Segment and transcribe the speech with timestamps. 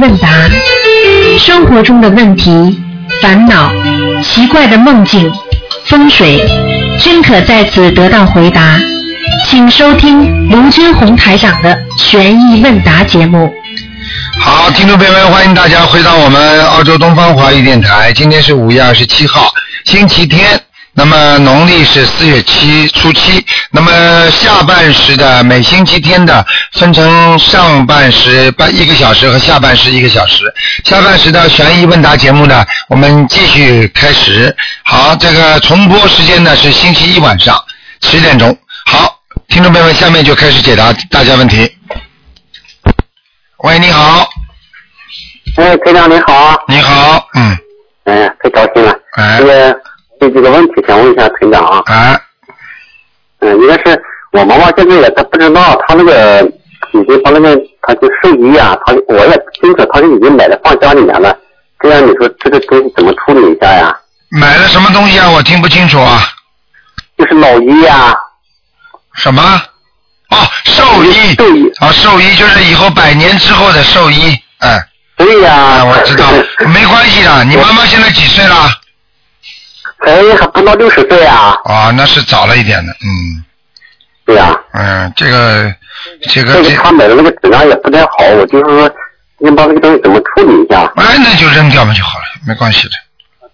[0.00, 0.28] 问答
[1.38, 2.82] 生活中的问题、
[3.22, 3.72] 烦恼、
[4.22, 5.30] 奇怪的梦境、
[5.86, 6.46] 风水，
[7.00, 8.78] 均可在此得到回答。
[9.48, 13.52] 请收听卢军红台长的悬疑问答节目。
[14.40, 18.12] 好，听众朋友们，欢迎大家回到我们澳洲东方华语电台。
[18.12, 19.50] 今天是五月二十七号，
[19.84, 20.60] 星期天。
[20.98, 23.44] 那么农历是四月七初七。
[23.70, 23.92] 那么
[24.30, 26.44] 下半时的每星期天的
[26.76, 30.44] 分成上半时半一个小时和下半时一个小时。
[30.84, 34.54] 下半时的悬疑问答节目呢，我们继续开始。
[34.84, 37.58] 好，这个重播时间呢是星期一晚上
[38.02, 38.56] 十点钟。
[38.84, 41.66] 好，听众朋友们，下面就开始解答大家问题。
[43.64, 44.28] 喂，你好，
[45.56, 47.56] 哎，科长你好，你好，嗯，
[48.04, 48.94] 哎，太高兴了。
[49.16, 49.80] 哎这个
[50.20, 51.82] 有几个问题想问一下科长啊。
[51.86, 52.20] 哎，
[53.40, 53.98] 嗯，一个是
[54.32, 56.46] 我妈妈现在也她不知道，她那个
[57.00, 61.36] 已经把那个她就寿衣啊，她我也不清楚，他就已经买了放家里面了。
[61.80, 63.96] 这样你说这个东西怎么处理一下呀？
[64.30, 65.30] 买了什么东西啊？
[65.30, 66.22] 我听不清楚啊。
[67.18, 68.14] 就是老衣呀、
[69.14, 69.42] 什么？
[70.30, 71.34] 哦，寿衣。
[71.34, 74.36] 寿衣啊，寿衣就是以后百年之后的寿衣。
[74.58, 74.78] 哎，
[75.16, 76.26] 对呀、哎，我知道，
[76.68, 77.44] 没关系的。
[77.44, 78.68] 你妈妈现在几岁了？
[80.00, 81.54] 哎还不到六十岁啊。
[81.64, 82.92] 哦，那是早了一点的。
[82.92, 83.44] 嗯
[84.26, 85.72] 对呀、嗯，这个
[86.28, 88.90] 这个这，这个她买的那个质量也不太好，我就是说，
[89.38, 90.90] 你把这个东西怎么处理一下？
[90.96, 92.94] 哎，那就扔掉嘛就好了，没关系的。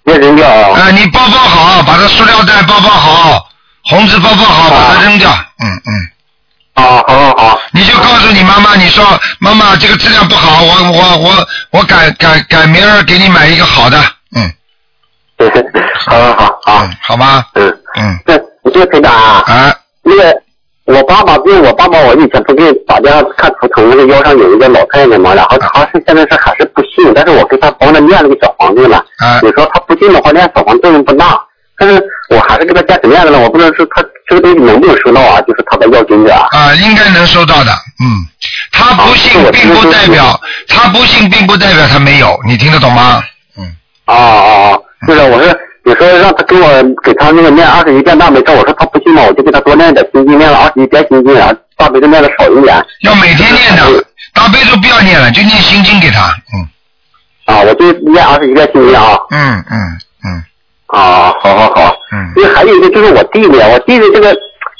[0.04, 0.78] 别扔掉啊。
[0.80, 3.48] 哎，你包包好，把这塑料袋包包好，
[3.84, 5.30] 红纸包包好，把它扔掉。
[5.30, 5.92] 嗯嗯。
[6.74, 7.60] 啊，好好好。
[7.72, 9.04] 你就告诉你妈妈，你说
[9.38, 13.98] 妈妈这个质量不好，我我我我改改改明儿给你买一个好的，
[14.34, 14.50] 嗯
[15.36, 15.48] 对，
[15.98, 17.68] 好好好好嗯，，好吧，嗯。
[17.96, 20.34] 嗯这你这个台长啊，啊那个
[20.84, 28.98] 我爸爸，因为我爸爸我以前不给打电话看图腾，那个腰上有一个老太太嘛，然后他是现在是还是不信，但是我给他帮着念那个小房子了。
[29.18, 31.38] 啊你说他不信的话，念小房子作用不大，
[31.78, 35.40] 但是我还是给他加紧念的了，我不知道是他这个东西能不能收到啊？
[35.42, 36.48] 就是他的要经者啊。
[36.50, 37.70] 啊，应该能收到的，
[38.02, 38.26] 嗯，
[38.72, 43.22] 他不信啊并不代表他不信并不代表他没有，你听得懂吗？
[43.56, 43.76] 嗯，
[44.06, 44.78] 啊啊啊！
[45.06, 46.68] 是的我是你说让他给我
[47.02, 52.74] 给他那个念二十一遍大悲咒，我说他不信嘛，我就给他多念点心经，念了二十一遍心经，然后大悲咒念的少一点。
[53.02, 56.68] 要每天念的，大悲咒不要念了，就念心经给他，嗯。
[57.46, 59.18] 啊，我就念二十一遍心经啊。
[59.30, 60.44] 嗯嗯嗯。
[60.86, 61.96] 啊，好好好。
[62.12, 62.32] 嗯。
[62.36, 64.32] 因为还有一个就是我弟弟，我弟弟这个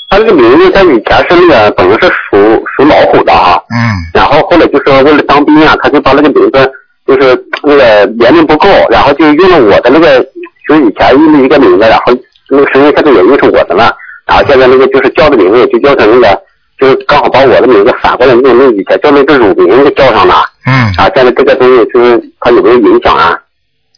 [0.09, 4.07] 他这个名字他以前是那个本来是属属老虎的啊，嗯。
[4.15, 6.73] 然后后来就说为了当兵啊，他就把那个名字
[7.05, 10.25] 就是那个年龄不够，然后就用了我的那个
[10.73, 12.17] 就是以前用的一个名字，然后
[12.49, 13.95] 那个声音现在也用成我的了，
[14.27, 16.43] 然后现在那个就是叫的名字就叫成那个
[16.79, 23.39] 就是刚好把我的名字反过来用那以前叫那个乳名给叫上了，嗯，啊，现在这个东西就是它有没有影响啊？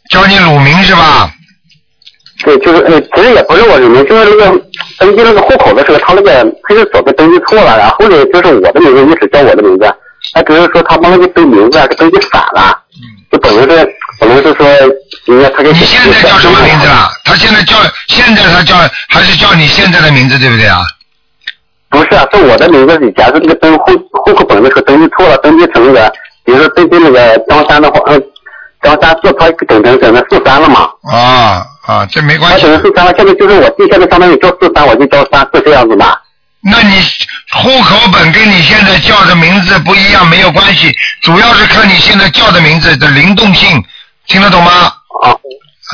[0.09, 1.29] 叫你乳名是吧？
[2.43, 4.61] 对，就是呃，其实也不是我乳名，就是那个
[4.99, 6.31] 登记那个户口的时候，他那个
[6.67, 9.85] 派出所给登记错了，然后呢就是我的名字一直叫我的名字，
[10.33, 12.77] 他只是说他把那个登名字啊给登记反了，
[13.31, 14.67] 就等于是本来是说
[15.25, 16.87] 应该他给你现在叫什么名字？
[16.87, 17.09] 啦？
[17.23, 17.75] 他现在叫
[18.07, 18.75] 现在他叫
[19.09, 20.81] 还是叫你现在的名字对不对啊？
[21.89, 23.93] 不是啊，是我的名字以前是那个登户
[24.25, 28.21] 户口本的时候登记错了，登记成那个，比如说登记那个张三的话，嗯，
[28.81, 32.71] 张三四，他等等等成四三了嘛，啊啊，这没关系整。
[32.73, 36.21] 成四三了，现在就是我弟现在相当于叫四三，我就叫三四这样子的。
[36.67, 36.95] 那你
[37.51, 43.81] 户口本跟你现在叫的名字不一样没有关系，主要是看你现在叫的名字的灵动性，
[44.27, 44.71] 听得懂吗？
[45.23, 45.31] 啊，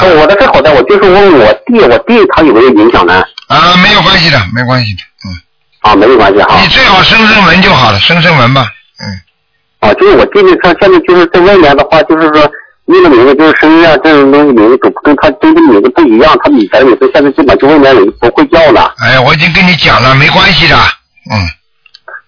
[0.01, 3.23] 呃我的是好的，我就是问我弟，我弟他有没有影响呢？
[3.47, 5.27] 啊，没有关系的，没关系的，嗯，
[5.81, 6.59] 啊，没有关系哈。
[6.61, 8.65] 你最好生生文就好了，生生文吧，
[9.03, 12.49] 嗯，啊，就是我弟弟他现在就是在外面的话，就是说
[12.85, 18.93] 那个名字就是生日啊这种东西名字都跟他真的名字不一样，他以前的名字现在基本就外面人不会叫了。
[18.99, 20.75] 哎，我已经跟你讲了，没关系的，
[21.31, 21.37] 嗯，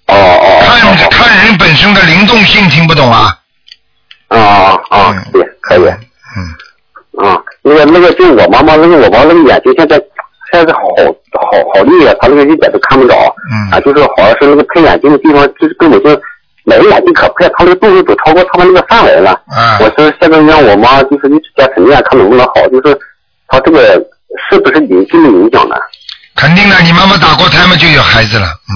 [0.07, 3.35] 哦哦看看人本身的灵动性，听不懂啊？
[4.29, 5.85] 哦啊啊，对，可以
[6.35, 7.39] 嗯，啊。
[7.61, 9.95] 那个那个就我妈妈那个我妈那个眼睛现在
[10.51, 13.15] 现在好好好厉害，她那个一点都看不着。
[13.51, 16.09] 嗯啊，就是好像是那个配眼镜的地方，就是根本就
[16.65, 19.39] 每个眼睛可配，她那个度数都超过他们那个范围了。
[19.55, 22.97] 嗯我是现在让我妈就是一直加沉淀，看能不能好，就是
[23.47, 23.93] 她这个
[24.49, 25.75] 是不是灵性的影响呢？
[26.35, 28.73] 肯定的，你妈妈打过胎嘛，就有孩子了，嗯，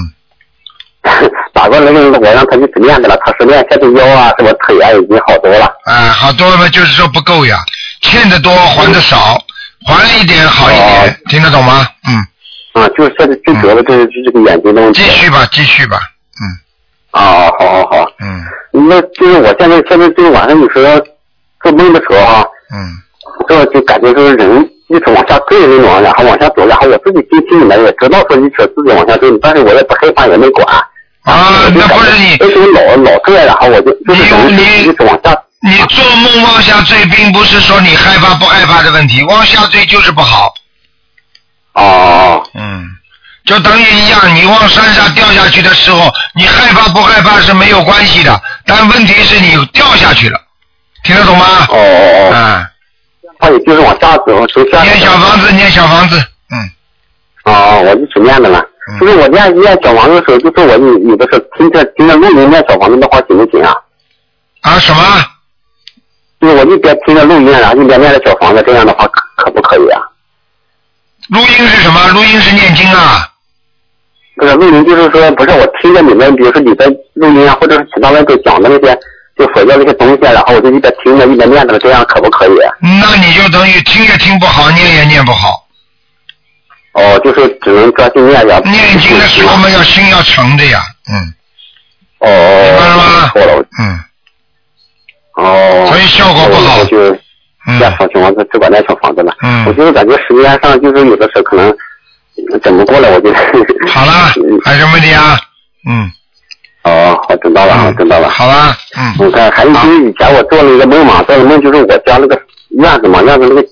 [1.53, 5.65] 打过那个我让他一直练的了，他是练现在腰啊什么腿啊已经好多了。
[5.85, 7.57] 啊，好多了，就是说不够呀，
[8.01, 9.41] 欠的多还的少，
[9.85, 11.87] 还了一点好一点，哦听得懂吗？
[12.07, 15.01] 嗯，啊，就是现在最主要的就是这个眼睛的问题。
[15.03, 15.99] 继续吧，继续吧，
[16.41, 16.43] 嗯
[17.11, 18.43] 啊，好好好，嗯，
[18.89, 20.99] 那就是我现在现在就是晚上有时候
[21.63, 22.93] 做梦的时候哈，嗯，
[23.47, 30.65] 这就感觉就是人一直往下坠那种，然后往下走，然后我自己心心里面也知道说一直自己往下坠，但是我也不害怕，也没管。
[31.27, 35.37] 啊，那不是你，为什么老老这样，然后我就就是人你一直往下。
[35.59, 40.53] 你做梦往下坠，并不是说你害怕不害怕的问题，往下坠就是不好。
[41.73, 42.85] 哦嗯，
[43.45, 50.39] 就等于一样，你往山上掉下去的时候，你害怕不害怕是没有关系的，但问题是你掉下去了，
[51.03, 51.45] 听得懂吗？
[51.69, 52.69] 哦哦哦，啊，
[53.39, 54.81] 他也就是往下走，从下。
[54.83, 56.17] 念小房子，念小房子，
[56.51, 56.71] 嗯，
[57.43, 58.63] 哦，我一直念的了。
[58.89, 63.73] 嗯就是我念念小房子的时候，就是我有有的时候听着听着录音念小房子的话行不行啊？
[64.61, 65.01] 啊什么？
[66.39, 70.01] 就是我一边听着录音，然后一边念着小房子，这样的话可可不可以啊？
[71.29, 72.07] 录音是什么？
[72.13, 73.27] 录音是念经啊。
[74.35, 76.85] 不是录音，就是说不是我听着你们，比如说你在
[77.15, 78.97] 录音啊，或者是其他人都讲的那些
[79.37, 82.57] 就佛教那些东西啊，然后我就一边听着一边念着，这样可不可以？
[82.61, 85.66] 啊那你就等于听也听不好，念也念不好。
[86.97, 88.59] 哦，就是只能专心念呀。
[88.65, 91.33] 念经的时候嘛，要心要诚的呀，嗯
[92.19, 93.99] 哦哦，明白了吗错了，嗯，
[95.35, 96.97] 哦，所以效果不好我就
[97.67, 99.31] 嗯念小房子，只管那小房子了。
[99.43, 101.71] 嗯我就是感觉时间上就是有的时候可能
[102.63, 103.31] 整不过来，我就。
[103.87, 104.11] 好了，
[104.65, 105.37] 还有什么问题啊？
[105.87, 106.11] 嗯，
[106.83, 108.27] 哦，我知道了，我知道了。
[108.29, 113.67] 好了，嗯，我看还有就是以前我做了一个梦嘛，做的梦就是我家那个院子嘛，院子那个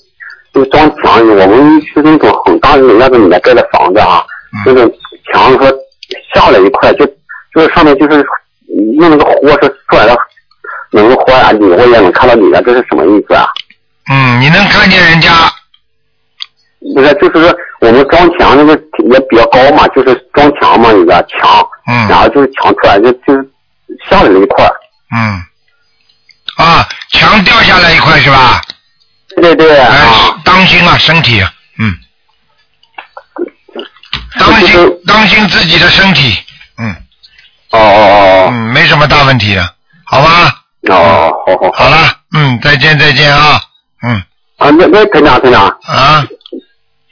[0.56, 4.24] 那个装墙，我们是那种很大的那种院子里面盖的房子啊，
[4.66, 4.90] 那种
[5.32, 5.66] 墙和
[6.34, 7.06] 下来一块，就
[7.54, 8.26] 就是上面就是
[8.98, 10.18] 用那个豁是出来的，
[10.92, 13.46] 能豁啊，里我也能看到里面，这是什么意思啊？
[14.10, 15.30] 嗯，你能看见人家，
[16.96, 18.74] 不是，就是说我们装墙那个
[19.12, 23.46] 也比较高嘛，就是装墙嘛，一个墙，嗯然后就是墙出来就就是
[24.10, 24.66] 下来了一块。
[25.12, 25.44] 嗯，
[26.58, 28.62] 啊，墙掉下来一块是吧？
[29.42, 31.44] 对对对哎啊，，当心啊，身体，
[31.78, 31.94] 嗯，
[34.40, 36.38] 当心当心自己的身体，
[36.78, 36.96] 嗯
[37.72, 39.74] 哦哦哦嗯，没什么大问题的，
[40.06, 40.62] 好吧？
[40.90, 43.62] 哦哦，好好好了，嗯，再见再见啊，
[44.04, 44.24] 嗯
[44.58, 46.26] 啊，那那团长团长，啊，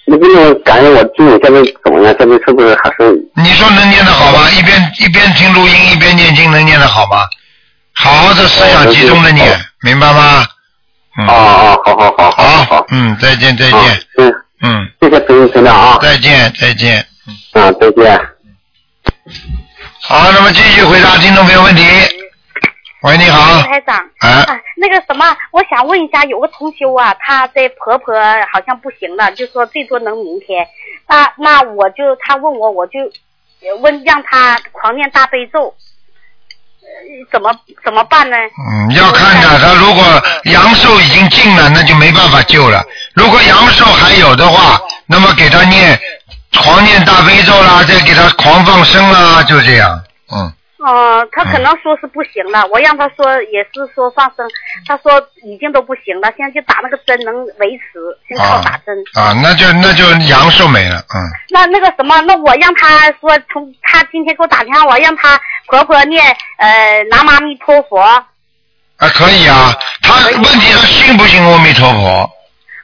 [0.05, 2.15] 那这个感觉我经理现在怎么样？
[2.19, 3.13] 现在是不是还是？
[3.35, 4.49] 你说能念得好吗？
[4.51, 7.25] 一边一边听录音一边念经，能念得好吗？
[7.95, 10.45] 好好的思想集中的念，明白吗？
[11.17, 12.65] 嗯，啊啊，好好好好好。
[12.65, 16.97] 好，，嗯，再见再啊见，嗯，嗯，谢谢团团长啊，再见再见。
[17.53, 18.19] 啊，再见。
[20.01, 21.83] 好，那么继续回答听众朋友问题。
[23.03, 28.15] 喂，你好，台长，哎啊，那个什么，我想问一下，有个同修啊，她的婆婆
[28.51, 30.65] 好像不行了，就说最多能明天。
[31.07, 32.99] 那那我就她问我，我就
[33.61, 35.73] 呃问让她狂念大悲咒，呃
[37.31, 37.51] 怎么
[37.83, 38.37] 怎么办呢？
[38.71, 40.03] 嗯，要看的，他如果
[40.45, 42.83] 阳寿已经尽了，那就没办法救了。
[43.13, 45.99] 如果阳寿还有的话，那么给他念
[46.61, 50.01] 狂念大悲咒啦，再给他狂放生啦，就这样。
[50.31, 50.51] 嗯，
[50.85, 54.45] 哦、他可能说是不行了，我让他说也是说放生，
[54.85, 55.11] 他说
[55.43, 58.93] 已经都不行了，现在就打那个针能维持，先靠打针。
[59.13, 60.97] 啊，那就那就阳寿没了。
[60.97, 61.17] 嗯，
[61.51, 66.21] 那那个什么，那我让他说从他今天给我打电话，我让他婆婆念
[66.57, 67.99] 呃南无阿弥陀佛。
[67.99, 68.27] 啊，
[68.97, 69.73] 可以啊。
[70.01, 72.29] 他问题他信不信阿弥陀佛？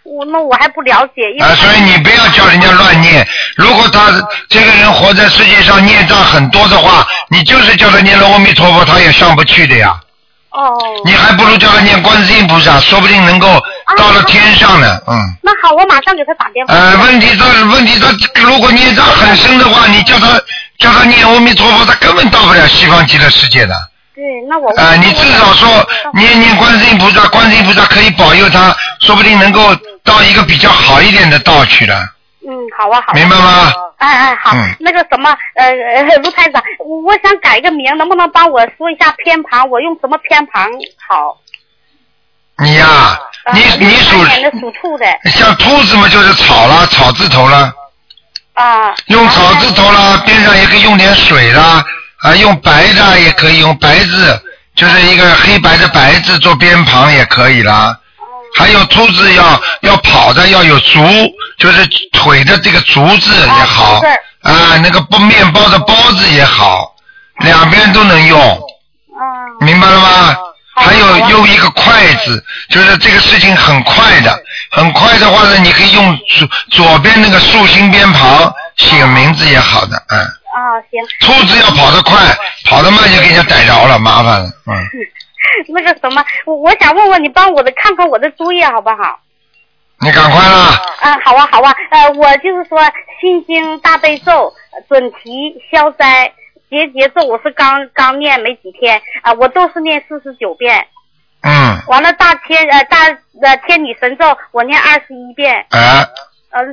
[0.10, 3.26] 我那我还不了解，因为啊，所以你不要叫人家乱念。
[3.56, 4.10] 如果他
[4.50, 9.94] 这个人活在世界上孽障很多的话，你就是叫他念了阿弥陀佛，他也上不去的呀。
[10.50, 10.74] 哦，
[11.06, 13.48] 你还不如叫他念观世音菩萨，说不定能够
[13.96, 15.00] 到了天上呢。
[15.08, 15.16] 嗯。
[15.44, 16.74] 那好，我马上给他打电话。
[16.74, 20.28] 呃，问题他问题他如果孽障很深的话，你叫他
[20.80, 23.76] 叫他念阿弥陀佛，他根本到不了西方极乐世界的。
[24.16, 31.96] 对，那我啊、你至少说念念观世音菩萨，观世音菩萨可以保佑他，说不定能够到一个比较好一点的道去的。
[32.48, 33.14] 嗯，好啊，好啊。
[33.14, 33.72] 明白吗？
[33.98, 39.70] 哎哎，好，嗯那个什么，呃呃，卢台长，我我想改个名，能不能帮我说一下偏旁？
[39.70, 40.70] 我用什么偏旁
[41.08, 41.38] 好？
[42.62, 44.24] 你呀、呃你你属
[44.60, 47.74] 属兔的像兔子嘛，就是草啦，草字头啦，
[48.54, 48.94] 啊。
[49.08, 51.84] 用草字头啦，边上也可以用点水啦，
[52.22, 54.42] 啊，用白的也可以用白字，
[54.76, 57.98] 就是一个黑白的白字做边旁也可以啦。
[58.56, 61.00] 还有兔子要要跑的要有足，
[61.58, 64.02] 就是腿的这个足字也好
[64.42, 66.94] 啊那个包面包的包字也好，
[67.40, 69.66] 两边都能用，嗯。
[69.66, 70.36] 明白了吗？
[70.76, 74.42] 还有用一个筷子，就是这个事情很快的，
[74.72, 81.02] 很快的话呢，你可以用左左边那个竖心边旁写名字也好的，嗯，啊，啊，行。
[81.20, 82.18] 兔子要跑得快，
[82.64, 84.46] 跑得慢就给人家逮着了，麻烦了。
[84.68, 84.88] 嗯，
[85.70, 89.20] 那个什么，我我想问问你，帮我的看看我的作业好不好？
[90.02, 90.80] 你赶快啦！
[91.02, 91.76] 啊，好啊，好啊。
[91.92, 92.80] 呃，我就是说
[93.20, 94.54] 心经大悲咒、
[94.88, 96.32] 准提消灾
[96.70, 100.88] 结节咒，我是刚刚念没几天啊、我都是念四十九遍。
[101.42, 102.98] 嗯，完了大天呃大
[103.42, 106.08] 呃天女神咒我念二十一遍，啊，呃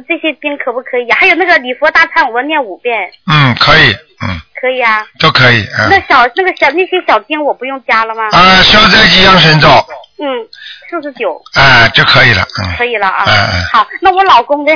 [0.08, 3.92] 这些经可不可以呀、还有那个礼佛大忏我念五遍，嗯，可以，
[4.22, 5.04] 嗯，可以啊。
[5.20, 5.88] 都可以，嗯。
[5.90, 8.24] 那小那个小那些小经我不用加了吗？
[8.32, 9.68] 啊，消灾吉祥神咒，
[10.18, 10.24] 嗯，
[10.88, 12.76] 四十九哎，就可以了，嗯。
[12.78, 13.24] 可以了啊。
[13.26, 14.72] 哎哎好，那我老公的。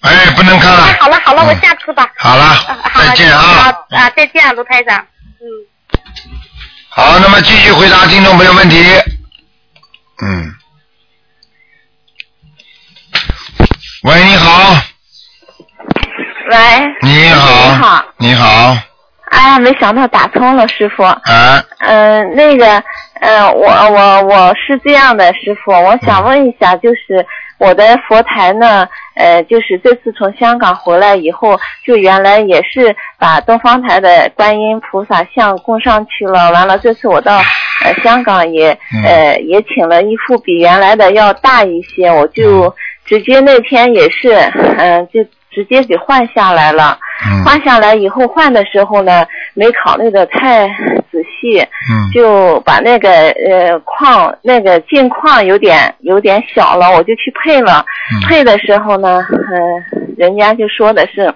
[0.00, 0.84] 哎，不能看了。
[0.86, 2.10] 哎，好了好了，我嗯下次吧。
[2.16, 4.98] 好了啊，好了再见啊啊，再见啊，卢台长。
[5.40, 5.46] 嗯。
[6.88, 8.82] 好，那么继续回答听众朋友问题。
[10.24, 10.52] 嗯。
[14.04, 14.74] 喂，你好，
[16.50, 16.56] 喂，
[17.02, 18.76] 你好，你好，你好，
[19.32, 21.02] 哎呀，没想到打通了，师傅。
[21.02, 21.18] 啊，
[21.80, 22.80] 嗯、那个，
[23.20, 27.26] 嗯、我我我是这样的，师傅，我想问一下，就是
[27.58, 37.36] 我的佛台呢，呃，就是这次从香港回来以后，就原来也是把东方台的观音菩萨像供上去了，完了这次我到
[37.84, 39.02] 呃香港也嗯。
[39.04, 42.74] 呃也请了一副比原来的要大一些，我就
[43.08, 44.34] 直接那天也是，
[44.76, 46.98] 嗯、就直接给换下来了。
[47.26, 50.68] 嗯换下来以后换的时候呢，没考虑的太
[51.10, 57.84] 仔细，嗯就把那个呃框那个镜框有点有点小了，我就去配了。
[58.12, 61.32] 嗯配的时候呢，嗯、人家就说的是。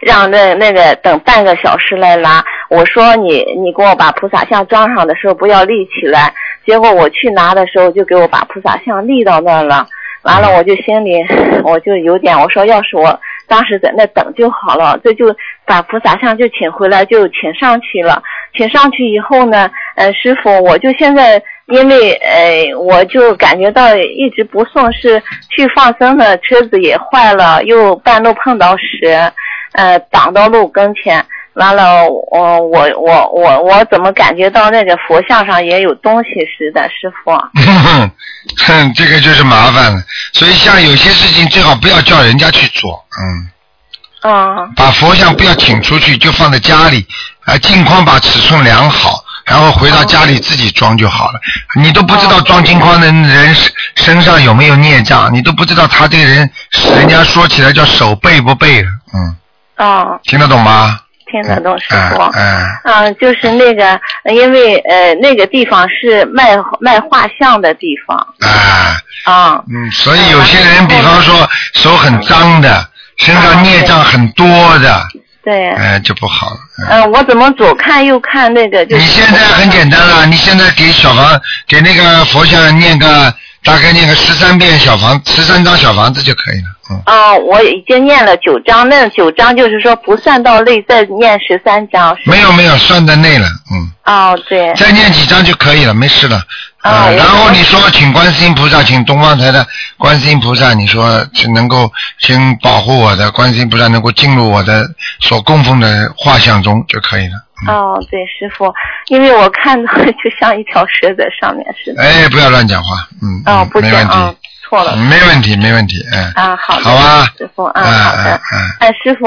[0.00, 6.32] 让那那个等半个小时来拿，我说你你给我把菩萨像装上的时候不要立起来，
[6.64, 9.84] 结果我去拿的时候就给我把菩萨像立到那儿了，
[10.28, 11.24] 完了我就心里
[11.64, 18.22] 我就有点我说要是我当时在那等就好了，这就把菩萨像就请回来就请上去了，
[18.54, 25.18] 请上去以后呢，呃师傅我就现在因为呃我就感觉到一直不送是
[25.50, 29.32] 去放生的车子也坏了，又半路碰到蛇。
[29.72, 37.30] 呃，挡到路跟前，完了，我我我我我怎么感觉到那个佛像上也有东西似的，师傅？
[38.56, 40.02] 哼这个就是麻烦了。
[40.32, 47.06] 所以像有些事情最好不要叫人家去做，嗯，嗯把佛像不要请出去，就放在家里，
[47.44, 51.40] 啊，镜框把尺寸量好，然后回到家里自己装就好了。
[51.76, 53.56] 你都不知道装镜框的人
[53.96, 56.50] 身上有没有孽障，你都不知道他这个人，
[56.96, 59.36] 人家说起来叫手背不背，嗯，
[59.76, 61.00] 啊，听得懂吗？
[61.30, 62.22] 听得懂，师嗯傅。
[62.34, 64.00] 嗯嗯，就是那个，
[64.32, 69.62] 因为呃那个地方是卖卖画像的地方啊，啊。
[69.70, 74.46] 嗯，所以有些人，比方说手很脏的，身上孽障很多
[74.78, 75.02] 的，
[75.44, 76.56] 对，哎，就不好了。
[76.78, 78.86] 嗯嗯，我怎么左看右看那个？
[78.86, 83.32] 就是你现在很简单了，你现在给小房给那个佛像念个
[83.64, 86.66] 大概念个十三遍小房，十三张小房子就可以了。
[86.90, 92.16] 嗯，啊，我已经念了九张，那九张就是说不算到内，再念十三张。
[92.24, 93.46] 没有没有，算在内了。
[93.70, 94.72] 嗯，哦，对。
[94.74, 96.42] 再念几张就可以了，没事了。
[96.80, 99.66] 啊然后你说请观世音菩萨，请东方台的
[99.98, 104.86] 观世音菩萨，你说请能够请保护我的观世音菩萨能够进入我的
[105.20, 107.32] 所供奉的画像中就可以了。
[107.66, 108.72] 嗯、哦，对，师傅，
[109.06, 112.02] 因为我看到就像一条蛇在上面似的。
[112.02, 112.96] 哎，不要乱讲话。
[113.22, 113.90] 嗯，哦，嗯不讲。
[114.08, 114.92] 啊，错了。
[114.94, 116.30] 嗯没问题，没问题，嗯。
[116.34, 118.40] 啊，好的，好吧师傅，啊，嗯好的
[118.80, 119.26] 哎，师傅，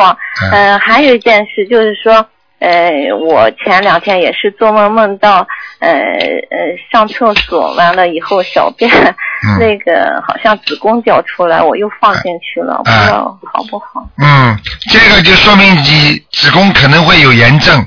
[0.52, 2.26] 嗯、还有一件事就是说，
[2.60, 5.46] 呃，我前两天也是做梦梦到，
[5.80, 6.58] 呃呃，
[6.92, 8.90] 上厕所完了以后小便、
[9.44, 14.08] 嗯那个好像子宫掉出来，我又放进去了，不知道好不好？
[14.22, 14.56] 嗯，
[14.92, 17.84] 这个就说明你子宫可能会有炎症，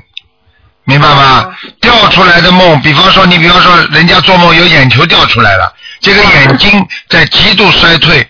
[0.85, 1.47] 明白吗？
[1.81, 8.27] 掉出来的梦，比方说你，比方说人家做梦有眼球掉出来了，这个眼睛在极度衰退。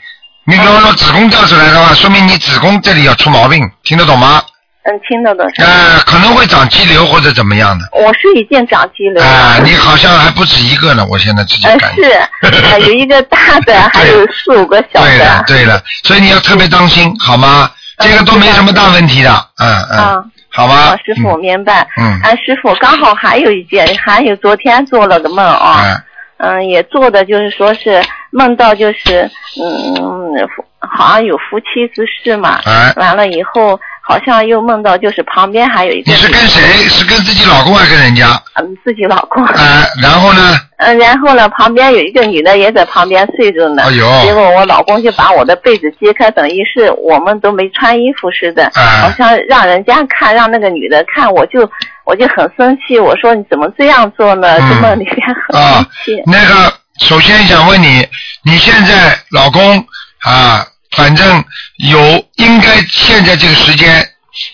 [0.47, 4.43] 你比方说子宫掉出来的话，说明你子宫这里要出毛病，听得懂吗？
[4.87, 5.51] 嗯，听得懂。
[5.57, 7.89] 呃，可能会长肌瘤或者怎么样的。
[7.93, 9.27] 我是已经长肌瘤了。
[9.27, 12.03] 啊、你好像还不止一个呢，我现在自己呃感觉。
[12.03, 15.45] 是，呃 有一个大的，还有四五个小的对了的。
[15.47, 17.71] 对了，所以你要特别当心，好吗？
[17.97, 20.97] 这个都没什么大问题的，嗯嗯，啊，好吧好，。
[20.99, 21.87] 师傅，我明白。
[21.99, 25.83] 嗯啊，师傅，刚好还有一件，还有昨天做了个梦啊。
[25.85, 26.03] 嗯
[26.37, 29.31] 嗯，也做的就是说是梦到就是
[29.63, 30.49] 嗯，
[30.81, 32.61] 好像有夫妻之事嘛。
[32.67, 36.11] 哎完了以后，好像又梦到就是旁边还有一个。
[36.11, 36.61] 你是跟谁？
[36.89, 38.27] 是跟自己老公还是跟人家？
[38.55, 39.45] 嗯，自己老公。
[39.47, 40.41] 哎，然后呢？
[40.85, 43.83] 嗯，然后呢，旁边有一个女的也在旁边睡着呢。
[43.85, 51.69] 哎呦结果我老公就把我的被子揭开，等于是我们都没穿衣服似的，啊好像让人家看，让那个女的看，我就
[52.05, 54.59] 我就很生气，我说你怎么这样做呢？
[54.59, 55.17] 嗯这梦里边
[55.49, 56.23] 很啊生气。
[56.27, 58.07] 那个，首先想问你，
[58.45, 59.79] 你现在老公
[60.23, 61.43] 啊，反正
[61.79, 61.99] 有
[62.37, 64.07] 应该现在这个时间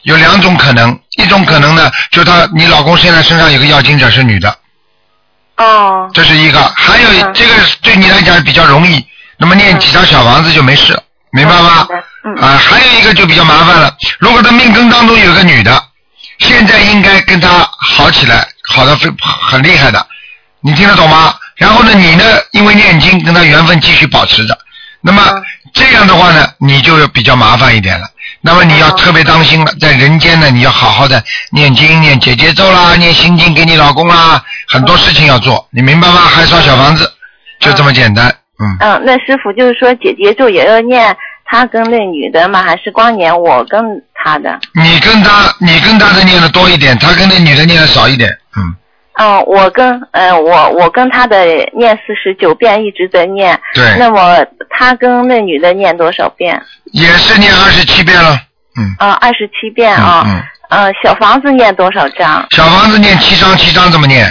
[0.04, 4.54] 有两种可能，一种可能呢，就他你老公现在身上有个要经者是女的，
[5.64, 6.10] 哦。
[6.12, 7.32] 这是一个，还有嗯。
[7.34, 9.04] 这个对你来讲比较容易，
[9.38, 11.02] 那么念几张小房子就没事了，
[11.32, 11.86] 明白吗？
[12.24, 15.82] 嗯啊，还有一个就比较麻烦了，如果他命根当中有个女的，
[16.38, 17.48] 现在应该跟他
[17.78, 20.06] 好起来，好的非很厉害的，
[20.60, 21.34] 你听得懂吗？
[21.56, 24.58] 然后呢，你呢，因为念经跟他缘分继续保持着，
[25.00, 25.44] 那么嗯。
[25.72, 28.08] 这样的话呢，你就比较麻烦一点了。
[28.42, 36.14] 那么你要嗯特别当心了，在人间呢，你要好好的念经、念姐姐咒啦，念心经给你老公啦，很多事情要做，你明白吗？
[36.14, 37.10] 还烧小房子，
[37.60, 38.34] 就这么简单。
[38.58, 42.62] 嗯，嗯，那师傅就是说姐姐咒也要念他跟那女的吗？
[42.62, 43.82] 还是光念我跟
[44.14, 44.58] 他的？
[44.74, 48.30] 你跟他，你跟他的念的多一点，他跟那女的念的少一点。
[48.56, 48.74] 嗯，
[49.22, 51.44] 嗯，我跟呃我我跟他的
[51.76, 56.58] 念四十九遍一直在念，对，那么他跟那女的念多少遍？
[56.92, 58.30] 也是念二十七遍了。
[58.78, 58.94] 嗯。
[58.98, 60.22] 啊，二十七遍嗯啊。
[60.26, 60.42] 嗯。
[60.70, 62.46] 呃，小房子念多少张？
[62.50, 64.26] 小房子念七章，七章这么念，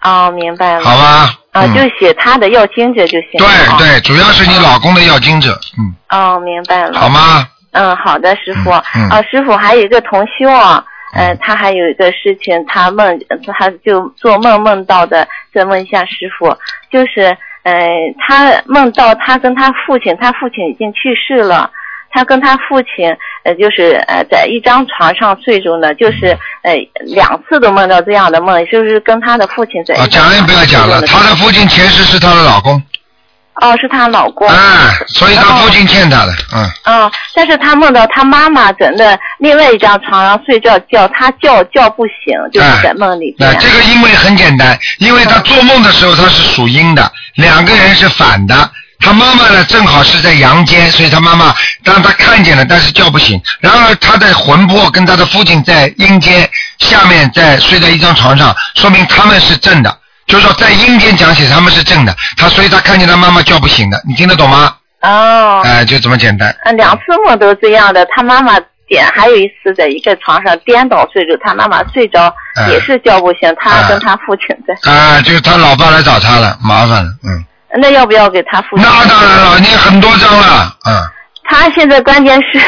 [0.00, 0.84] 哦，明白了。
[0.84, 1.30] 好吧？
[1.52, 3.30] 啊，嗯就写他的要经者就行。
[3.36, 3.46] 对
[3.76, 6.98] 对，主要是你老公的要经者，嗯，哦，明白了。
[6.98, 7.46] 好吗？
[7.72, 8.70] 嗯，好的，师傅。
[8.70, 13.18] 嗯嗯啊，师傅还有一个同修啊，呃，他还有一个事情，他梦，
[13.58, 16.56] 他就做梦梦到的，再问一下师傅，
[16.90, 21.70] 就是，呃，他梦到他跟他父亲，他父亲已经去世了。
[22.14, 23.08] 他跟他父亲，
[23.42, 26.76] 呃，就是呃，在一张床上睡着呢，就是呃，
[27.06, 32.82] 两次都梦到这样的梦，就是跟他的父亲在一啊，讲也不要讲了，睡着呢她的父亲前世是他的老公，
[33.60, 34.48] 哦，是她老公。
[34.48, 43.50] 啊，所以她父亲欠她的，嗯，嗯，但是她梦到她妈妈在那另外一张床上睡觉，叫她叫叫不醒，就是在梦里边。
[43.50, 48.70] 那这个因为很简单，因为她做梦的时候她是属阴的，两个人是反的。
[49.04, 53.42] 他妈妈呢，正好是在阳间，所以他妈妈当他看见了，但是叫不醒。
[53.58, 59.98] 然而他的魂魄跟他的父亲在阴间下面，在睡在一张床上，说明他们是正的。
[60.32, 64.74] 就是说，在阴间讲起他们是正的，他所以他看见他妈妈叫不醒的，你听得懂吗？
[65.02, 66.48] 哦，哎、就这么简单。
[66.64, 68.06] 啊，两次梦都这样的。
[68.06, 74.90] 他妈妈点，还有一次在一个床上颠倒睡着，他妈妈睡着嗯也是叫不醒，他跟他父亲在。
[74.90, 77.44] 啊、就是他老爸来找他了，麻烦了，嗯。
[77.76, 78.86] 那要不要给他父亲？
[78.86, 80.94] 那当然了，你很多张了，嗯。
[81.44, 82.58] 他现在关键是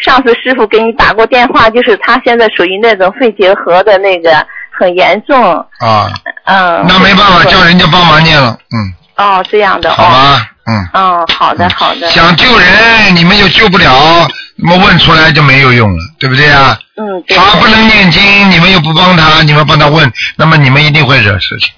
[0.00, 4.44] 上次师傅给你打过电话，就是他现在属于那种肺结核的那个
[4.76, 6.10] 很严重，啊，
[6.44, 6.84] 嗯。
[6.88, 9.94] 那没办法，叫人家帮忙念了，嗯，哦，这样的哦。
[9.94, 10.88] 好吧，嗯。
[10.94, 12.10] 哦，好的好的。
[12.10, 16.78] 想救人，你们又救不了，那么问出来就没有用了，对不对啊？
[16.96, 17.36] 嗯，对。
[17.36, 21.72] 他不能念经，你们又不帮他，你们帮他问，那么你们一定会惹事情。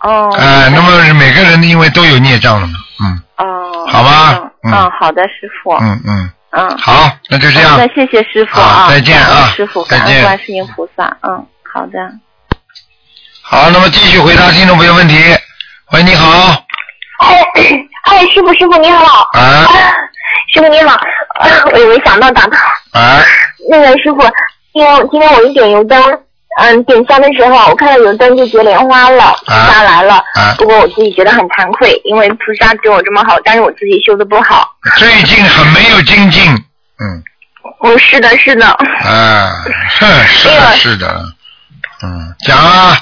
[0.00, 0.34] 哦。
[0.38, 3.86] 哎、那么每个人因为都有孽障了嘛，嗯哦。
[3.88, 5.72] 好吧嗯好的，师傅。
[5.74, 6.78] 嗯嗯，嗯。
[6.78, 7.76] 好，那就这样。
[7.78, 11.16] 那谢谢师傅好啊，再见啊师傅，感恩观世音菩萨。
[11.22, 11.98] 嗯，好的。
[13.48, 15.14] 好，那么继续回答听众朋友问题。
[15.92, 16.50] 喂，你好，
[17.20, 17.40] 哎
[18.02, 19.64] 哎，师傅师傅你好，啊？
[20.52, 20.98] 师傅你好，
[21.70, 22.58] 我也没想到打到。
[22.90, 23.22] 啊，
[23.70, 24.20] 那个师傅，
[24.74, 26.02] 今天今天我一点油灯，
[26.60, 30.14] 嗯，点香的时候，我看到油灯就结莲花了，菩萨来了。
[30.34, 30.56] 啊？
[30.58, 34.68] 不过我自己觉得很惭愧，因为菩萨对我这么好，但是我自己修的不好。
[34.96, 36.52] 最近很没有精进，
[36.98, 37.22] 嗯，
[37.78, 38.66] 哦，是的，是的。
[38.66, 39.52] 啊，
[40.00, 41.24] 哼，是的，是的，
[42.02, 42.96] 嗯，讲啊，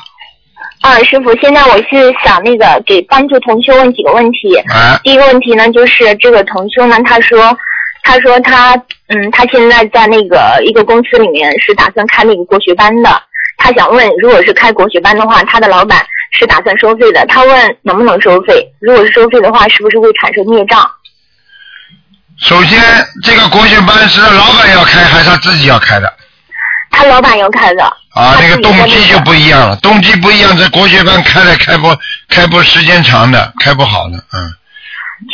[0.85, 4.55] 啊，师傅，现在我是想那个给帮助同修问几个问题。
[4.69, 7.57] 啊第一个问题呢，就是这个同修呢，他说，
[8.03, 13.23] 他说他，嗯，他现在在那个一个公司里面是打算开那个国学班的。
[13.57, 17.25] 他想问，如果是开国学班的话，他的老板是打算收费的。
[17.29, 18.71] 他问能不能收费？
[18.79, 20.87] 如果是收费的话，是不是会产生孽障？
[22.37, 22.79] 首先
[23.23, 26.13] 这个国学班是老板要开还是他自己要开的？
[26.95, 27.85] 他老板要开的。
[28.15, 31.89] 啊，那个动机就不一样了，动机不一样，这国学班开了开不
[32.29, 34.55] 开不时间长的，开不好的，嗯，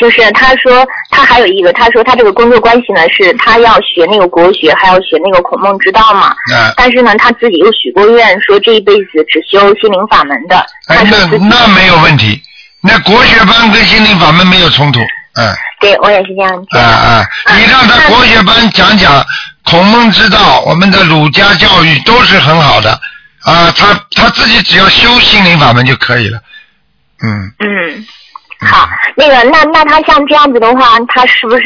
[0.01, 6.29] 就是他说他还有一个，他说他这个工作关系呢是他要学那个国学，还要学那个孔孟之道嘛。
[6.55, 10.64] 啊，但是呢，他自己又许过愿，说这一辈子只修心灵法门的。
[10.87, 12.40] 哎那那没有问题，
[12.81, 15.01] 那国学班跟心灵法门没有冲突，
[15.34, 16.84] 嗯，对我也是这样子啊得。
[16.84, 19.24] 啊，你让他国学班讲讲
[19.64, 22.90] 孔孟之道，我们的儒家教育都是很好的，
[23.42, 26.40] 啊，他他自己只要修心灵法门就可以了，
[27.22, 28.06] 嗯，嗯，
[28.68, 31.64] 好，那个那那他像这样子的话，他是不是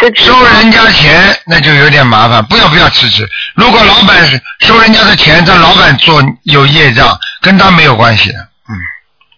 [0.00, 0.24] 辞职？
[0.24, 3.24] 收人家钱那就有点麻烦，不要不要辞职。
[3.54, 4.28] 如果老板
[4.60, 8.38] 收人家的钱，这老板做有业障，跟他没有关系的。
[8.68, 8.74] 嗯，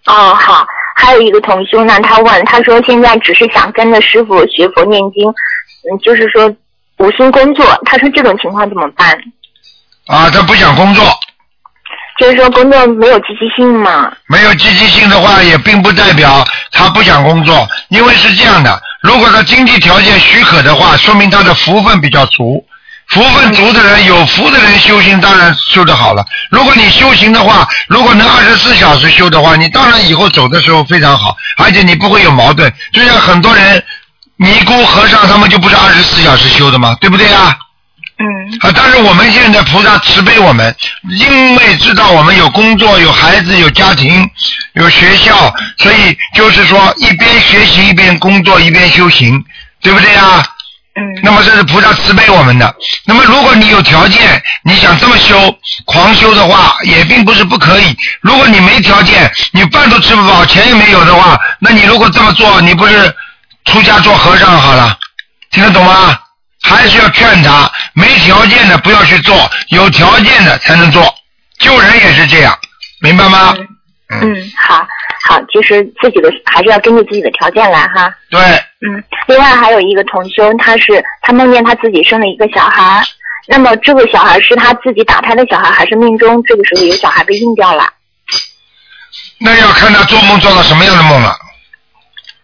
[0.06, 0.66] 哦，好。
[1.00, 6.54] 还有一个同修呢，他问，他说现在只是想跟着师傅学佛念经，嗯，就是说
[6.98, 7.64] 无心工作。
[7.86, 9.18] 他说这种情况怎么办？
[10.06, 11.04] 啊，他不想工作，
[12.18, 14.12] 就是说工作没有积极性嘛。
[14.28, 22.64] 没有积极性的话，也并不代表他不想工作，因为是这样的，如果他经济条件许可的话，说明他的福分比较足。
[23.10, 26.24] 福分足的人，有福的人修行当然修得好了。
[26.50, 32.72] 如果你修行的话，如果能二十四小时修的话，你当然以后走的时候非常好，而且你不会有矛盾。
[32.92, 33.82] 就像很多人
[34.36, 36.96] 尼姑和尚，他们就不是二十四小时修的嘛？
[37.00, 37.56] 对不对啊？
[38.22, 38.26] 嗯
[38.60, 40.76] 啊，但是我们现在菩萨慈悲我们，
[41.18, 44.28] 因为知道我们有工作、有孩子、有家庭、
[44.74, 49.42] 有学校，所以就是说一边学习一边工作一边修行，
[49.82, 50.46] 对不对啊？
[50.96, 52.74] 嗯那么这是菩萨慈悲我们的。
[53.06, 55.36] 那么如果你有条件，你想这么修，
[55.84, 57.96] 狂修的话，也并不是不可以。
[58.20, 63.14] 如果你没条件，你饭都吃不饱，钱也没有的话，那你如果这么做，你不是
[63.66, 64.98] 出家做和尚好了？
[65.50, 66.18] 听得懂吗？
[66.62, 71.14] 还是要劝他，没条件的不要去做，有条件的才能做。
[71.58, 72.58] 救人也是这样，
[73.00, 73.54] 明白吗？
[74.10, 74.84] 嗯，好，
[75.28, 78.12] 好，其实自己的还是要根据自己的条件来哈。
[78.28, 78.40] 对，
[78.86, 83.02] 嗯，另外还有一个同修，他是他梦见他自己生了一个小孩，
[83.46, 87.92] 那么这个小孩是他自己打胎的小孩，还是命中这个时候有小孩被硬掉了？
[89.38, 91.36] 那要看他做梦做到什么样的梦了。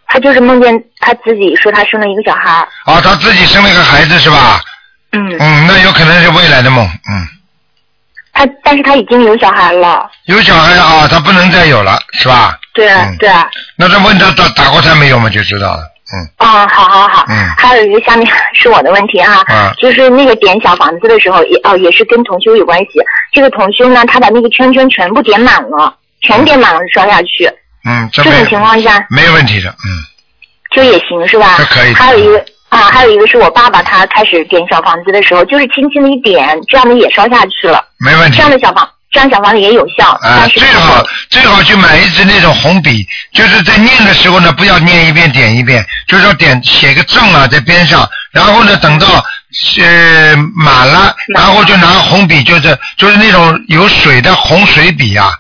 [0.09, 2.51] 他就是梦见他自己说他生了一个小孩，
[2.85, 4.61] 啊，他自己生了一个孩子是吧？
[5.13, 7.29] 嗯，嗯，那有可能是未来的梦，嗯。
[8.33, 12.59] 他但是他已经有小孩了，有小孩啊，他不能再有了，是吧？
[12.75, 15.91] 对、嗯对啊，那他问他打打过胎没有嘛，就知道了。
[16.13, 16.29] 嗯。
[16.39, 17.35] 啊，好好好，嗯。
[17.57, 23.01] 还有一个下面是我的问题啊，嗯就是那个点小房子的时候也哦也是跟同修有关系，
[23.33, 27.51] 这个同修呢他把那个圈圈全部点满了，全点满了刷下去，
[27.85, 30.03] 嗯，这这种情况下没问题的，嗯，
[30.73, 31.57] 就也行是吧？
[31.59, 38.37] 这可以还有一个啊，还有一个是我爸爸他开始点小房子的时候，就是轻轻的一点，这样的也烧下去了，没问题。
[38.37, 38.43] 这。
[38.43, 49.25] 样的小房这样小房子也有效，啊，最好最好去买一支那种红笔，就是在念的时候呢，不要念一遍点一遍，就是说点写个正啊在边上，然后呢等到
[49.79, 55.33] 呃满了，然后就拿红笔，就是就是那种有水的红水笔啊，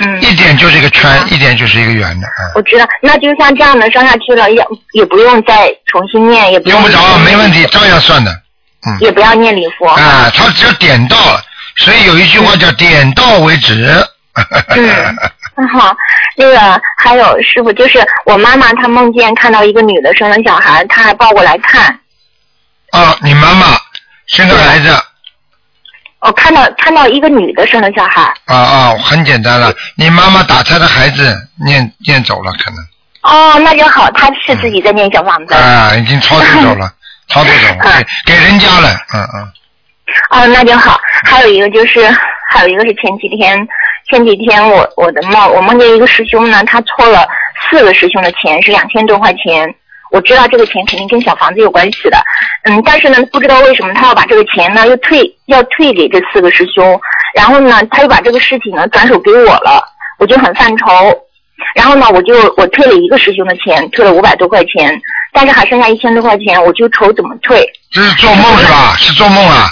[0.00, 0.22] 嗯。
[0.22, 7.62] 一点就是一个圈，一点就是一个圆的，嗯，我知道，那就像这样的上下去了，也也不用再重新念，也不用用不着，没问题。
[7.62, 8.30] 题，照样算的，
[8.86, 8.96] 嗯。
[9.00, 9.86] 也不要念礼佛。
[9.88, 11.42] 啊，他只要点到了，
[11.76, 14.04] 所以有一句话叫“点到为止”。
[14.74, 15.16] 嗯
[15.56, 15.94] 嗯好，
[16.36, 21.86] 那个还有师傅，就是我妈妈她梦见看到一个女的生了小孩，她还抱过来看，
[22.90, 23.78] 啊，你妈妈
[24.26, 24.92] 生个孩子。
[26.20, 28.22] 我看到看到一个女的生了小孩。
[28.46, 32.78] 啊啊，很简单了，你妈妈打胎的孩子念念走了，可能。
[33.22, 35.54] 哦，那就好，她是自己在念小房子。
[35.54, 36.92] 啊，已经超度走了，
[37.28, 39.52] 超度走了，啊 给给人家了，嗯嗯，
[40.30, 40.98] 哦，那就好。
[41.24, 42.00] 还有一个就是，
[42.50, 43.66] 还有一个是前几天，
[44.10, 47.26] 前几天我我的梦，我梦见一个师兄呢，他错了
[47.68, 49.74] 四个师兄的钱，是两千多块钱。
[50.10, 52.22] 我知道这个钱肯定跟小房子有关系的，
[52.64, 57.00] 嗯，但是呢，不知道为什么他要把这个钱呢又退，要退给这四个师兄，
[57.34, 59.82] 然后呢，他又把这个事情呢转手给我了，
[60.18, 60.86] 我就很犯愁。
[61.74, 64.96] 然后呢，我就我退了一个师兄的钱，退了五百多块钱，
[65.32, 67.66] 但是还剩下一千多块钱，我就愁怎么退。
[67.90, 68.94] 这是做梦是吧？
[68.96, 69.66] 是做梦啊？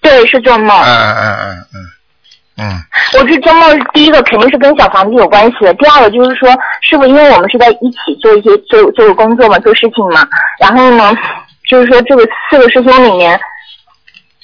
[0.00, 0.76] 对，是做梦。
[0.82, 1.90] 嗯嗯嗯嗯嗯
[2.62, 2.84] 嗯，
[3.14, 6.50] 我这周末第一个肯定是跟小房子有关系的，第二个就是说，
[6.82, 11.16] 师傅，因为我们是在一起做一些做做工作嘛，做事情嘛，然后呢，
[11.66, 13.40] 就是说这个四个师兄里面，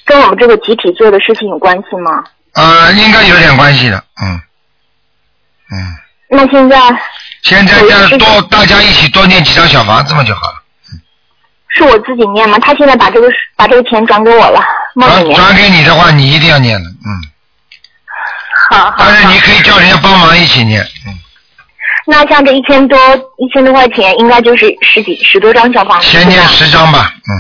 [0.07, 2.25] 跟我们这个集体做的事情有关系吗？
[2.55, 4.40] 呃，应该有点关系的，嗯
[5.73, 5.95] 嗯，
[6.31, 6.79] 那现在
[7.42, 10.56] 现在就多大家一起多念几张小房子嘛就好了，
[11.77, 12.59] 是我自己念吗？
[12.59, 14.61] 他现在把这个把这个钱转给我了，
[14.95, 15.37] 梦里面。
[15.37, 17.11] 转转给你的话，你一定要念的，嗯，
[18.71, 19.39] 好好好但是你。
[19.41, 21.15] 可以叫人家帮忙一起念，嗯，
[22.07, 22.99] 那像这一千多
[23.39, 26.07] 一千多块钱，应该就是十几十多张小房子。
[26.07, 27.33] 先念十张吧，嗯。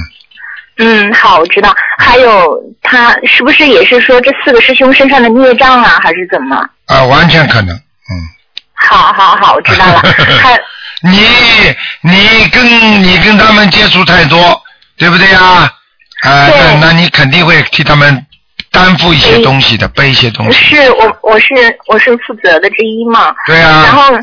[0.78, 1.74] 嗯，好，我知道。
[1.98, 6.56] 还有他是不是也是说这四个师兄身上的孽障啊，还是怎么？
[6.86, 8.12] 啊，完全可能，嗯。
[8.74, 10.02] 好好好，我知道了。
[10.38, 10.60] 还
[11.02, 11.20] 你
[12.02, 14.60] 你跟你跟他们接触太多，
[14.96, 15.70] 对不对呀？
[16.22, 18.24] 啊，对那那你肯定会替他们
[18.70, 20.74] 担负一些东西的，背一些东西。
[20.74, 21.54] 是我我是
[21.86, 23.34] 我是负责的之一嘛。
[23.46, 23.84] 对啊。
[23.84, 24.22] 然后嗯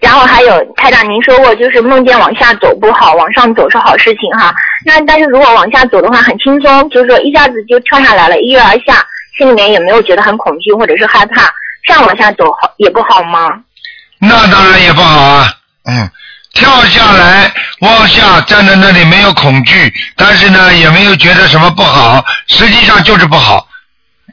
[0.00, 4.54] 然后还有台长，您说过就是梦见往下走不好，往上走是好事情哈。
[4.86, 9.04] 那但是如果往下走的话很轻松，就是说一下子就跳下来了，一跃而下，
[9.36, 11.52] 心里面也没有觉得很恐惧或者是害怕？
[11.82, 13.50] 这样往下走好也不好吗？
[14.18, 15.52] 那当然也不好啊，
[15.84, 16.10] 嗯，
[16.54, 23.66] 跳下来往下站在那里没有恐惧，但是呢也没有觉得什么不好，实际上就是不好，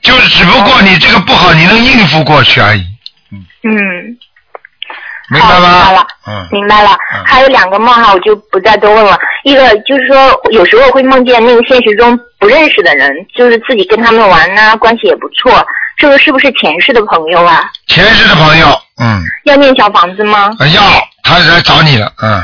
[0.02, 2.86] 就是只不过你这个不好你能应付过去而已，
[3.63, 3.72] 嗯，
[5.30, 6.08] 明白好明白了？
[6.28, 6.98] 嗯，明白了。
[7.26, 9.17] 还有两个梦哈，我就不再多问了。
[9.44, 15.65] 一个就是说，有时候会梦见那个现实中不认识的人，就是自己跟他们玩呢、关系也不错，
[15.98, 17.63] 这个是不是前世的朋友啊？
[17.88, 18.67] 前世的朋友，
[19.01, 20.51] 嗯，要念小房子吗？
[20.59, 20.81] 呃要
[21.23, 22.41] 他来找你了，嗯，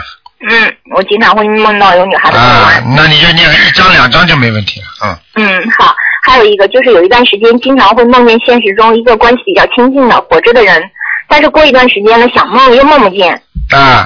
[0.49, 2.75] 嗯，我经常会梦到有女孩子跟我玩。
[2.75, 5.95] 啊，那你就念个一张两张就没问题了，嗯，嗯，好。
[6.23, 10.83] 还有一个就是有一段时间经常会梦见现实中一个关系比较亲近的活着的人，
[11.29, 13.33] 但是过一段时间呢，想梦又梦不见。
[13.71, 14.05] 啊，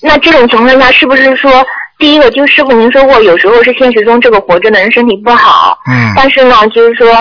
[0.00, 1.62] 那这种情况下，是不是说，
[1.98, 7.14] 第一个就师傅您说过，有时候是现实中这个活着的人身体不好，嗯，但是呢，就是说，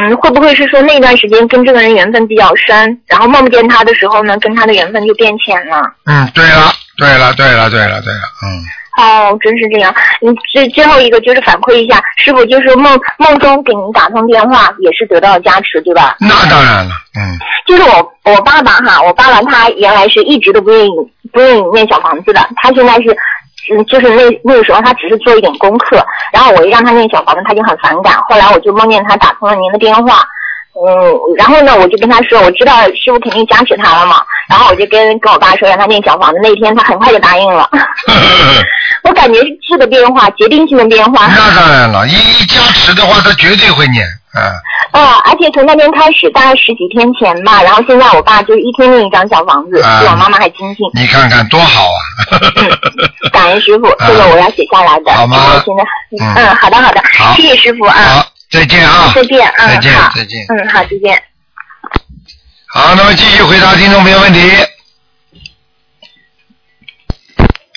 [0.00, 5.82] 嗯，会不会是说那段时间跟这个人缘分比较深，然后梦不见他的时候呢，跟他的缘分就变浅了？
[6.06, 8.46] 嗯，对了，对了，对了，对了，对了，嗯。
[8.94, 9.94] 哦，真是这样。
[10.20, 16.16] 嗯，最最后一个就是反馈一下，师傅就是梦梦中给您打通电话，也是得到加持，对吧？
[16.20, 20.90] 那当然了，嗯，就是我我爸爸哈，我爸爸他原来是一直都不愿意
[21.32, 23.16] 不愿意念小房子的，他现在是。
[23.70, 28.14] 嗯，就是那那个时候，他只是做一点功课，然后我一让他念小房子，他就很反感。
[28.28, 30.24] 后来我就梦见他打通了您的电话，
[30.74, 36.38] 嗯，然后呢，我就跟他说，我知道师傅肯定加持他了嘛，然后我就跟跟我爸说让他念小房子。
[36.42, 37.68] 那天他很快就答应了，
[39.04, 41.28] 我感觉这个变化决定性的变化。
[41.28, 44.56] 那当然了，一一加持的话，他绝对会念，啊，
[44.92, 50.86] 啊，而且从那天开始，大概十几天前吧，然后现在我爸就是一天念一张小房子，啊比我妈妈还精进。
[50.94, 52.00] 你看看多好啊！
[53.32, 55.12] 感恩师傅， 这个我要写下来的。
[55.12, 55.82] 好吗现在，
[56.18, 59.12] 嗯嗯，好的好的好，谢谢师傅啊，好，再见啊！
[59.14, 61.22] 再见，嗯，再见好，再见嗯，好，再见。
[62.68, 64.40] 好，那么继续回答听众朋友问题。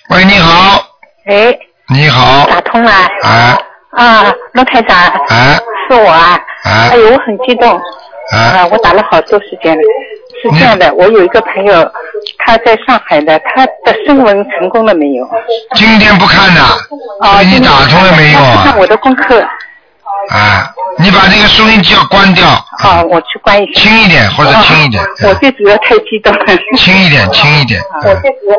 [0.09, 0.87] 喂，你好，
[1.25, 1.53] 哎，
[1.89, 2.91] 你好，打通了。
[3.23, 3.57] 哎
[3.97, 4.97] 啊，陆台长，
[5.29, 6.39] 哎是我啊。
[6.63, 7.79] 哎哎呦，我很激动。
[8.33, 9.83] 哎啊，我打了好多时间了。
[10.41, 11.91] 是这样的，我有一个朋友，
[12.39, 15.27] 他在上海的，他的声纹成功了没有？
[15.75, 16.61] 今天不看的，
[17.21, 18.77] 啊，你打通了没有看？
[18.77, 19.39] 我的功课。
[20.31, 20.67] 啊，
[20.97, 22.47] 你把那个收音机要关掉，
[22.79, 23.81] 好，我去关一下。
[23.81, 26.45] 轻一点或者轻一点，我最主要太激动了。
[26.77, 27.79] 轻一点，轻一点。
[27.79, 28.57] 嗯我最主要。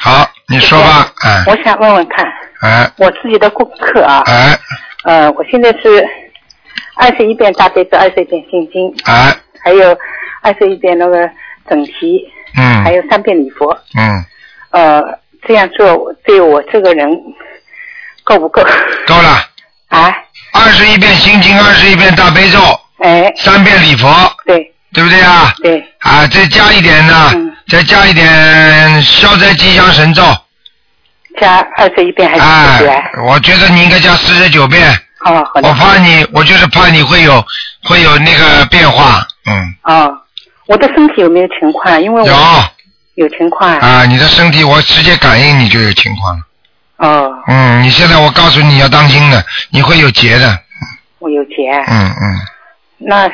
[0.00, 2.24] 好，你说吧，哎我想问问看，
[2.62, 4.56] 哎我自己的功课啊，哎
[5.04, 6.04] 呃，我现在是
[6.96, 9.96] 二十一遍大悲咒，二十一遍心经，啊，还有
[10.42, 11.30] 二十一遍那个
[11.68, 12.82] 整题，嗯。
[12.84, 13.70] 还有三遍礼佛。
[13.96, 14.24] 嗯，
[14.70, 15.02] 呃，
[15.46, 17.08] 这样做对我这个人
[18.24, 18.62] 够不够？
[19.06, 19.40] 够了，
[19.88, 20.14] 啊，
[20.52, 22.58] 二十一遍心经，二十一遍大悲咒，
[22.98, 24.08] 哎，三遍礼佛，
[24.46, 24.70] 对。
[24.94, 25.52] 对不对啊？
[25.60, 27.52] 对，啊，再加一点呢，嗯。
[27.66, 30.22] 再加一点消灾吉祥神咒，
[31.40, 34.88] 加二十一遍还是哎四遍？，我觉得你应该加四十九遍，
[35.24, 35.74] 哦，好的我。
[35.74, 37.44] 怕你，我就是怕你会有
[37.82, 40.12] 会有那个变化，嗯，哦，
[40.66, 42.00] 我的身体有没有情况？
[42.02, 43.76] 因为我有有情况。
[43.78, 46.42] 啊，你的身体我直接感应你就有情况了，
[47.08, 50.58] 哦，嗯，你现在我告诉你要当心的，你会有结的，
[51.18, 51.70] 我有结。
[51.88, 52.36] 嗯嗯，
[52.98, 53.30] 那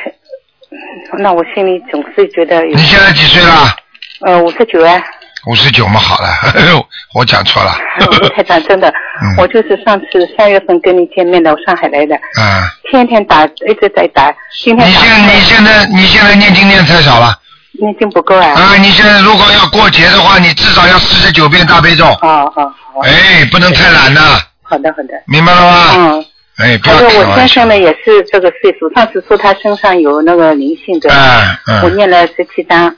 [1.19, 3.75] 那我心里总是觉得有你现在几岁了？
[4.21, 5.01] 呃五十九啊，
[5.47, 6.29] 五十九嘛，好了，
[7.15, 7.73] 我讲错了，
[8.21, 8.87] 卢台长真的。
[9.23, 10.05] 嗯，我就是上次
[10.37, 17.35] 三月份跟你见面的，我上海来的，嗯，天天打一直在打，今天你现你现在你现在念经念太少了？
[17.79, 18.49] 念经不够啊。
[18.49, 18.75] 啊！
[18.77, 24.21] 你现在如果要过节的话，你至少要四十九遍大悲咒，哦哦好，哎，不能太懒的，
[24.61, 25.13] 好的好的。
[25.25, 25.93] 明白了吗？
[25.95, 26.25] 嗯，
[26.57, 27.67] 哎，不还有我先生。
[27.67, 32.93] 呢也是这个岁数，上次说他身上有那个灵性的，哎嗯，我念了十七章，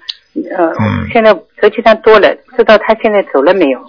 [0.58, 1.08] 呃，嗯。
[1.12, 3.80] 现在十七章多了，不知道他现在走了没有？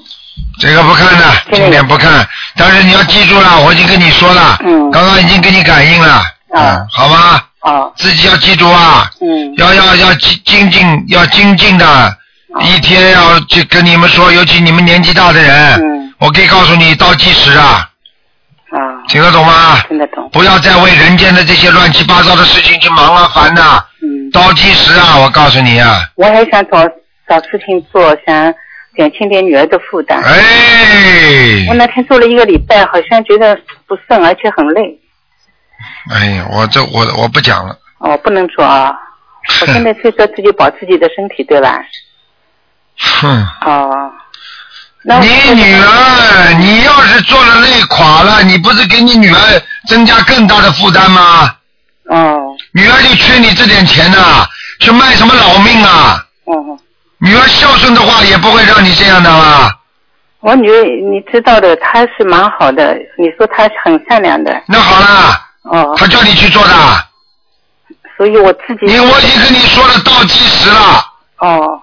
[0.60, 2.26] 这个不看的，现在今天不看。
[2.56, 4.90] 但是你要记住了，我已经跟你说了，嗯。
[4.90, 6.08] 刚刚已经给你感应了，
[6.52, 6.76] 啊。
[6.76, 7.42] 嗯，好吗？
[7.60, 12.14] 啊，自己要记住啊，嗯，要要要精精进，要精进的，
[12.60, 16.14] 一天要去跟你们说，尤其你们年纪大的人，嗯。
[16.18, 17.88] 我可以告诉你倒计时啊，
[18.74, 19.78] 啊，听得懂吗？
[19.88, 26.84] 听得懂，不要再为人间的这些乱七八糟的事情去忙啊烦呐、嗯，倒计时啊，我告诉你啊，我还想找
[27.28, 28.52] 找事情做，想
[28.96, 30.20] 减轻点女儿的负担。
[30.22, 33.56] 哎我，那天做了一个礼拜，好像觉得
[33.86, 34.98] 不顺，而且很累。
[36.10, 38.92] 哎呀，我这我我不讲了，哦，不能做啊！
[39.60, 41.78] 我现在就说自己保自己的身体，对吧？
[42.98, 43.46] 哼。
[43.66, 44.23] 哦，那
[45.20, 51.54] 你女儿，你要是做了累垮了，你不是给你女儿增加更大的负担吗？
[52.08, 52.38] 哦，
[52.72, 54.46] 女儿就缺你这点钱呐、
[54.80, 56.24] 去卖什么老命啊？
[56.44, 56.54] 哦，
[57.18, 59.70] 女儿孝顺的话，也不会让你这样的嘛。
[60.40, 66.74] 我女儿你知道的，她是蛮好的，你说她很善良的，那好了，哦，她叫你去做的，
[68.16, 71.04] 所以我自己你我已经跟你说了倒计时了，
[71.38, 71.80] 哦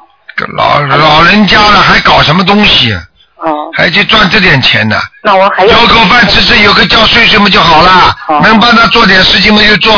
[0.57, 2.97] 老老人家了还搞什么东西，
[3.43, 4.99] 哦，还去赚这点钱呢？
[5.23, 9.93] 那我还要有口饭吃吃，有个觉睡睡不就好了，好能帮他做点事情嘛就做。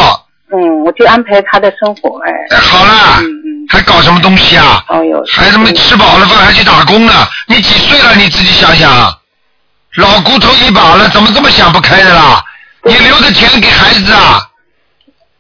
[0.54, 4.84] 嗯，我就安排他的生活，哎，哎，好了，嗯嗯，还搞什么东西啊？
[4.88, 7.14] 哦哟，孩子们吃饱了饭还去打工呢，
[7.48, 8.16] 你几岁了？
[8.16, 8.90] 你自己想想，
[9.96, 12.44] 老骨头一把了，怎么这么想不开的啦？
[12.84, 14.42] 你留着钱给孩子啊，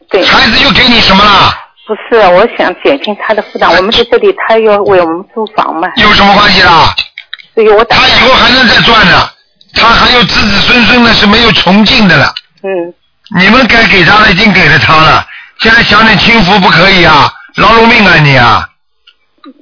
[0.09, 1.53] 对，孩子又给你什么了？
[1.85, 6.95] 不是，我想减轻他的负担，我们在这里，他要为我们租房嘛，有什么关系啦？
[7.55, 9.29] 他以后还能再赚呢，
[9.73, 12.33] 他还有子子孙孙的是没有穷尽的了。
[12.63, 12.93] 嗯，
[13.39, 15.25] 你们该给他的已经给了他了，
[15.59, 17.31] 现在享点清福不可以啊？
[17.55, 18.67] 劳碌命啊你啊！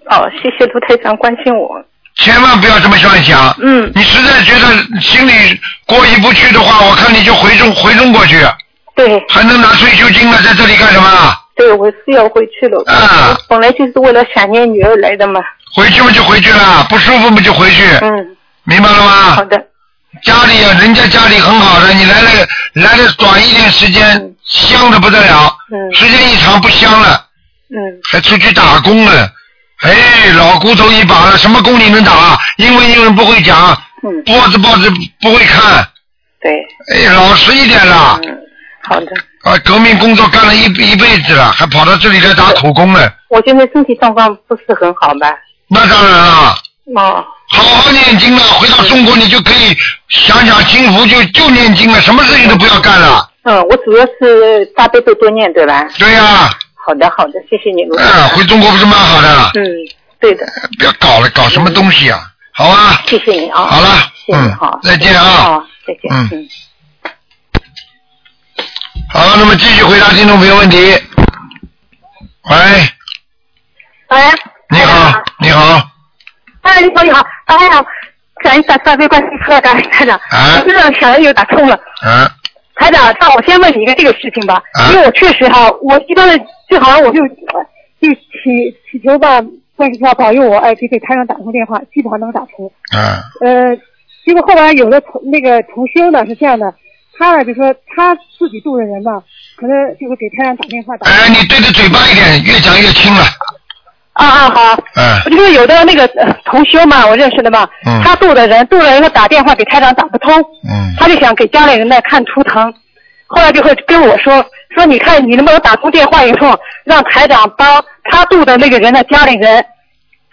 [0.10, 1.84] 哦，谢谢卢台长关心我，
[2.16, 3.54] 千万不要这么乱想。
[3.62, 8.38] 嗯，你实在觉得心里过意不去的话，我看你就回中回中国去，
[8.96, 11.36] 对还能拿退休金了，在这里干什么？
[11.56, 15.42] 对，我是要回去了，啊本来就是为了想念女儿来的嘛，
[15.76, 19.36] 回去不就回去了，不舒服不就回去，嗯，明白了吗？
[19.36, 19.58] 好的，
[20.24, 22.30] 家里啊，人家家里很好的，你来了
[22.74, 25.94] 来了短一点时间，香的不得了，嗯。
[25.96, 27.26] 时间一长不香了，
[27.70, 27.78] 嗯，
[28.12, 29.30] 还出去打工了，
[29.84, 32.38] 哎，老骨头一把了，什么工你能打？
[32.58, 33.72] 英文英文不会讲，
[34.04, 34.90] 嗯，报纸报纸
[35.22, 35.88] 不会看，
[36.42, 36.52] 对，
[36.94, 38.20] 哎，老实一点啦。
[38.24, 38.38] 嗯，
[38.84, 39.08] 好的，
[39.44, 45.32] 啊，革命工作干了一一辈子了，还跑到这里来打苦工了，我现在身体状况不是很好吧？
[45.74, 46.58] 那当然了。
[46.96, 49.76] 哦，好好念经了，回到中国你就可以
[50.10, 53.30] 享享清福，就就念经了，什么事情都不要干了。
[53.44, 55.88] 嗯，我主要是大悲咒多念对吧？
[55.98, 56.50] 对呀、
[56.86, 59.52] 好的，好的，谢谢你，卢台嗯，回中国不是蛮好的？
[59.56, 59.64] 嗯，
[60.20, 60.46] 对的，
[60.78, 62.20] 不要搞了，搞什么东西啊？
[62.54, 63.62] 好啊，谢谢你啊。
[63.66, 66.12] 好了谢谢，嗯好，再见啊好，再见。
[66.12, 66.50] 嗯嗯。
[69.14, 70.78] 好，那么继续回答听众朋友问题。
[72.50, 72.58] 喂，
[74.10, 74.18] 喂，
[74.70, 75.21] 你好，
[75.52, 75.86] 你好，
[76.62, 77.86] 哎，你好，你好，哎呀，
[78.42, 81.78] 感恩大慈大悲观世音菩萨，感恩台长，啊我知道小人又打通了。
[82.06, 82.26] 嗯，
[82.76, 87.66] 台长，那我先问你一个这个事情吧，啊因为我确实哈，我一般的就好像我就呃
[88.02, 89.42] 就祈祈求吧，
[89.76, 92.72] 观世菩萨保佑我，哎，给给台长打通电话，基本上能打通。
[92.96, 93.76] 嗯，呃，
[94.26, 96.74] 结果后来有的同那个同修呢是这样的，
[97.20, 99.22] 他呢就说他自己度的人嘛，
[99.58, 101.12] 可能就会给台长打电话打。
[101.12, 103.24] 哎，你对着嘴巴一点，越讲越轻了。
[104.14, 108.02] 啊啊好，嗯我就说有的那个呃同修嘛，我认识的嘛，嗯。
[108.04, 110.34] 他度的人度了人他打电话给台长打不通，
[110.70, 110.94] 嗯。
[110.98, 112.74] 他就想给家里人呢看图腾，
[113.28, 114.46] 后来就会跟我说
[114.76, 119.64] 说你看你能不能打通电话以后，让台长帮他度的那个人的家里人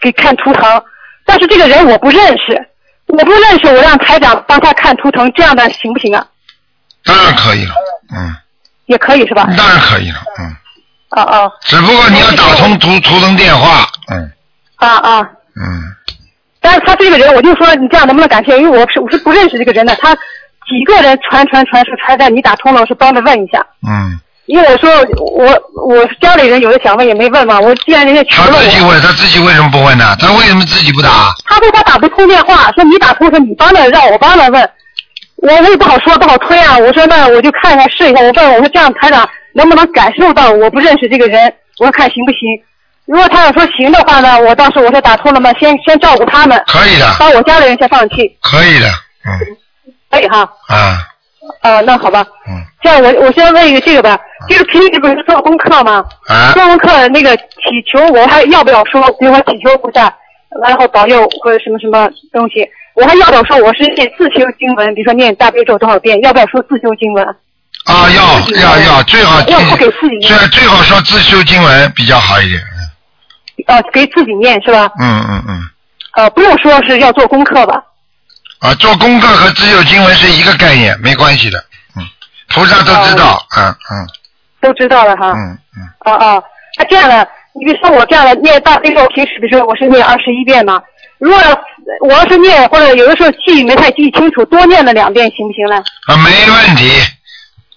[0.01, 0.83] 给看图腾，
[1.25, 2.67] 但是这个人我不认识，
[3.07, 6.25] 我不认识，我让台长帮他看图腾，这样的行不行啊？
[7.05, 7.73] 当然可以了，
[8.13, 8.35] 嗯，
[8.87, 9.47] 也可以是吧？
[9.57, 10.55] 当然可以了，嗯，
[11.09, 14.31] 啊啊只不过你要打通图图腾电话，嗯
[14.75, 15.21] 啊啊！
[15.59, 15.83] 嗯，
[16.61, 18.57] 但是他这个人，我就说你这样能不能感谢？
[18.57, 23.65] 因为我是我是不认识这个人的，他几个人传传传说传在你打通了，我是帮着问一下。
[23.87, 25.47] 嗯，因为我说我
[25.85, 30.15] 我是家里人有的想问也没问嘛，我既然人家求他了他，自己问，他自己为什么不问呢？
[30.19, 31.09] 他为什么自己不打？
[31.45, 34.69] 他说他打不通电话，说你打通说你帮着让我帮着问，
[35.37, 36.77] 我我也不好说不好推啊。
[36.77, 42.39] 我说那我就看一下试一下，我问我说这样台长能不能感受到我不认识这个人，我说看行不行。
[43.05, 48.87] 如果他要说行的话呢，我到时候我说打通了嘛，先先照顾他们，可以的，把我家里人先放弃，可以的，
[49.25, 49.57] 嗯
[50.11, 50.41] 可以哈。
[50.67, 51.01] 啊，
[51.61, 52.25] 啊，那好吧。
[52.47, 52.61] 嗯。
[52.81, 56.05] 这样我我先问一个这个吧，这个平时不是做功课吗？
[56.27, 57.43] 啊做功课那个祈
[57.91, 59.01] 求，我还要不要说？
[59.19, 60.13] 比如说祈求菩萨，
[60.63, 64.93] 然后保佑或者什么什么东西，我还要不要说我是念自修经文？
[64.95, 66.21] 比如说念大悲咒多少遍？
[66.21, 67.25] 要不要说自修经文？
[67.89, 72.61] 啊，要要要，最好要不给自己最最好说自修经文比较好一点。
[73.65, 74.89] 啊，给自己念是吧？
[74.99, 75.69] 嗯嗯嗯，
[76.15, 77.81] 呃，不用说是要做功课吧？
[78.59, 81.57] 啊，做功课和自修经文是一个概念，没关系的。
[81.95, 82.03] 嗯，
[82.49, 84.07] 菩萨都知道，嗯嗯
[84.61, 85.31] 都知道了哈。
[85.31, 86.43] 嗯嗯，啊啊，
[86.77, 90.81] 那这样的，你比如说我这样的念大悲咒，平时比如说我是念二十一遍嘛，
[91.17, 91.39] 如果
[92.07, 95.83] 我要是念或者有的时候记忆没太记清楚，多念了两遍行不行呢？
[96.07, 96.89] 啊，没问题，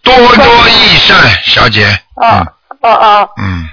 [0.02, 1.86] 多多益善，小姐。
[2.16, 2.46] 啊
[2.80, 3.28] 啊啊！
[3.38, 3.64] 嗯，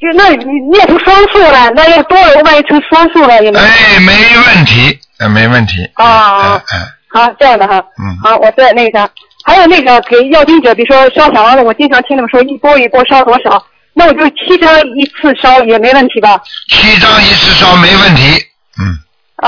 [0.00, 3.64] 就那你念成双数了，那要多了，万一成双数了，有没有？
[3.64, 5.74] 哎，没问题，哎没问题。
[5.94, 6.80] 啊啊嗯
[7.10, 7.76] 好，这样的哈。
[8.02, 9.08] 嗯好，我再那个啥，
[9.44, 16.40] 还有那个给要经者，比如说烧小房子，我经常听他们说一波一波烧多少，那我就七张一次烧也没问题吧？
[16.70, 18.22] 七张一次烧没问题，
[18.80, 18.98] 嗯，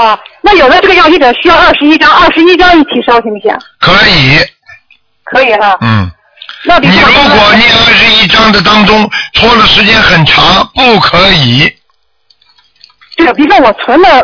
[0.01, 3.57] 啊，那有的这个要经者需要二十一张，二十一张一起烧行不行？
[3.81, 4.39] 可以，
[5.25, 5.77] 可以哈。
[5.81, 6.11] 嗯。
[6.83, 11.73] 你如果念二十一章的当中拖的时间很长，不可以。
[13.17, 14.23] 这个，比如说我存了，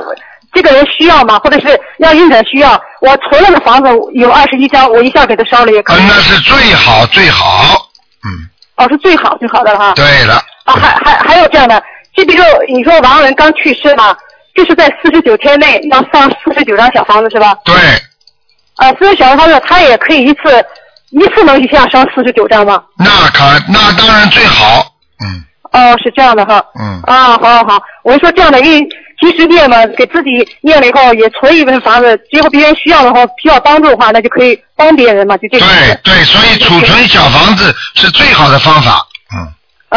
[0.52, 1.38] 这个人需要嘛？
[1.38, 5.96] 或者是要用者需要，我存了的房子有二十一张，我一下给他烧了也可以。
[5.98, 7.88] 呃那是最好最好。
[8.24, 9.92] 嗯哦，是最好最好的了哈。
[9.94, 10.34] 对了，
[10.64, 11.82] 啊，还还还有这样的，
[12.16, 14.16] 就比如说你说王文刚去世嘛，
[14.54, 17.54] 就是在四十九天内要上四十九张小房子是吧？
[17.64, 17.74] 对，
[18.76, 20.64] 啊，四十小房子他也可以一次
[21.20, 22.82] 一次能一下烧四十九张吗？
[22.98, 24.86] 那可那当然最好。
[25.20, 26.62] 嗯哦，是这样的哈。
[26.78, 27.00] 嗯。
[27.04, 28.80] 啊，好好好，我就说这样的，因为
[29.20, 30.30] 及时念嘛，给自己
[30.62, 35.66] 念了以后也存一份房子，结果别人需要的话，需要帮助的话，那就可以帮别人嘛，就这个。
[35.66, 39.06] 对对，所以储存小房子是最好的方法。
[39.34, 39.48] 嗯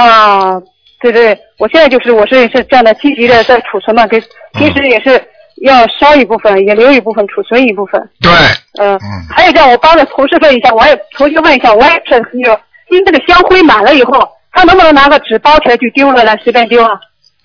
[0.01, 0.61] 啊，
[1.01, 4.21] 对对，我现在就是我是是这样的，积极的在储存嘛，给
[4.53, 5.21] 平时也是
[5.63, 8.01] 要烧一部分，也留一部分，储存一部分。
[8.21, 8.31] 对。
[8.79, 8.99] 嗯。
[9.29, 16.35] 还有这样，我帮着同事问一下，我也同学问一下，我也是那个，因为这个香灰满了以后，他能不能拿个纸包起来就丢了呢？
[16.43, 16.89] 随便丢啊？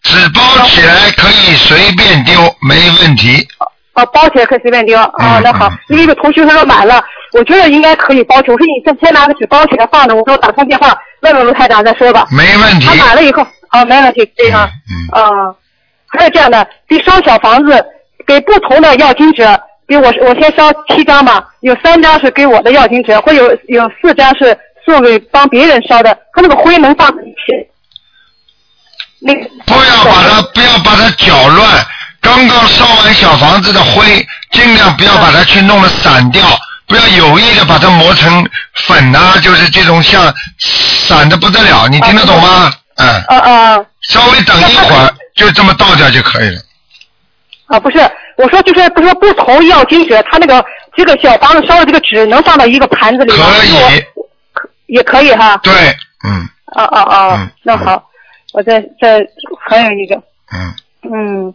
[0.03, 2.35] 纸包起来可以随便丢，
[2.67, 3.47] 没问题。
[3.95, 4.99] 哦，包起来可以随便丢。
[4.99, 7.05] 嗯啊，那好，因为一个同学他说满了，
[7.35, 8.55] 我觉得应该可以包起来。
[8.55, 12.27] 我说你先先拿个纸包起来放着，我说我打通电话问问卢台长再说吧。
[12.31, 12.87] 没问题。
[12.87, 13.43] 他满了以后，
[13.73, 14.71] 哦，没问题，对哈。
[14.91, 15.21] 嗯。
[15.23, 15.55] 啊，
[16.07, 17.85] 还有这样的，比如烧小房子，
[18.31, 24.57] 给不同的要经者，给我我先烧七张嘛，有三张是给我的要经者，会有有四张是
[24.87, 27.69] 送给帮别人烧的，他那个灰能放在一起。
[29.21, 31.85] 那个不要把它不要把它搅乱。
[32.21, 36.47] 刚刚烧完小房子的灰，尽量不要把它去弄得散掉，
[36.87, 38.47] 不要有意的把它磨成
[38.87, 42.73] 粉呐、就是这种像散的不得了，你听得懂吗？
[42.95, 43.09] 嗯。
[43.27, 43.85] 啊啊。
[44.03, 46.61] 稍微等一会儿，就这么倒掉就可以了。
[47.71, 47.99] 啊，不是，
[48.37, 50.65] 我说就是不是不同要经者，他那个
[50.97, 53.47] 这个小房子烧的这个纸能放到一个盘子里吗？
[53.47, 54.05] 可以。
[54.87, 55.57] 也可以哈。
[55.63, 55.73] 对，
[56.27, 56.49] 嗯。
[56.75, 57.51] 啊啊啊！
[57.63, 58.03] 那好，
[58.53, 59.25] 我再再
[59.69, 60.17] 还有一个。
[60.53, 60.75] 嗯。
[61.13, 61.55] 嗯，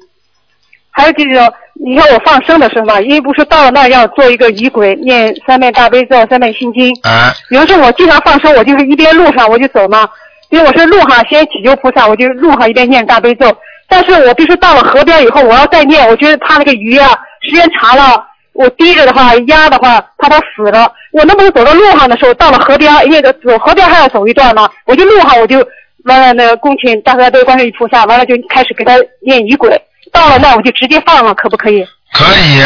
[0.89, 6.97] 还有这种，你看我放生的时候嘛，因为不是到了那儿要做一个仪轨，念三遍大悲咒，三遍心经。
[7.03, 7.33] 啊。
[7.49, 10.07] 有的时候我经常放生，我就是一边路上我就走嘛，
[10.49, 13.47] 因为我是路上先祈求菩萨，我就路上一边念大悲咒。
[13.87, 20.91] 但是我必须到了河边以后，我要再念，我觉得怕那个鱼啊，时间长了，我低着的话压的话，怕它死了。
[21.11, 25.57] 我能不能走到路上的时候，到了河边，因为走河边还要走一段嘛，我就路上我就
[26.03, 29.69] 完了，那个恭请大慈悲观世音菩萨，完了就开始给他念仪轨。
[30.11, 31.85] 到了那我就直接放了，可不可以？
[32.13, 32.61] 可以。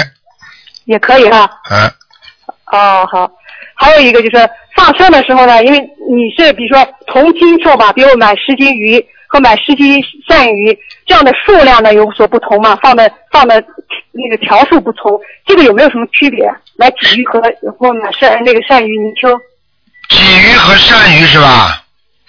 [0.86, 1.50] 也可以哈。
[1.70, 1.88] 嗯。
[2.72, 3.30] 哦，好。
[3.76, 10.78] 还有一个就是放生的时候呢，因为你是比如说同斤数吧，比如买十斤鱼和买十斤鳝鱼，
[11.10, 13.56] 这样的数量呢有所不同嘛，放的放的
[14.12, 16.48] 那个条数不同，这个有没有什么区别？
[16.78, 17.42] 买鲫鱼和
[17.78, 19.30] 或买鳝那个鳝鱼泥鳅
[20.08, 21.84] 鲫鱼和鳝鱼是吧？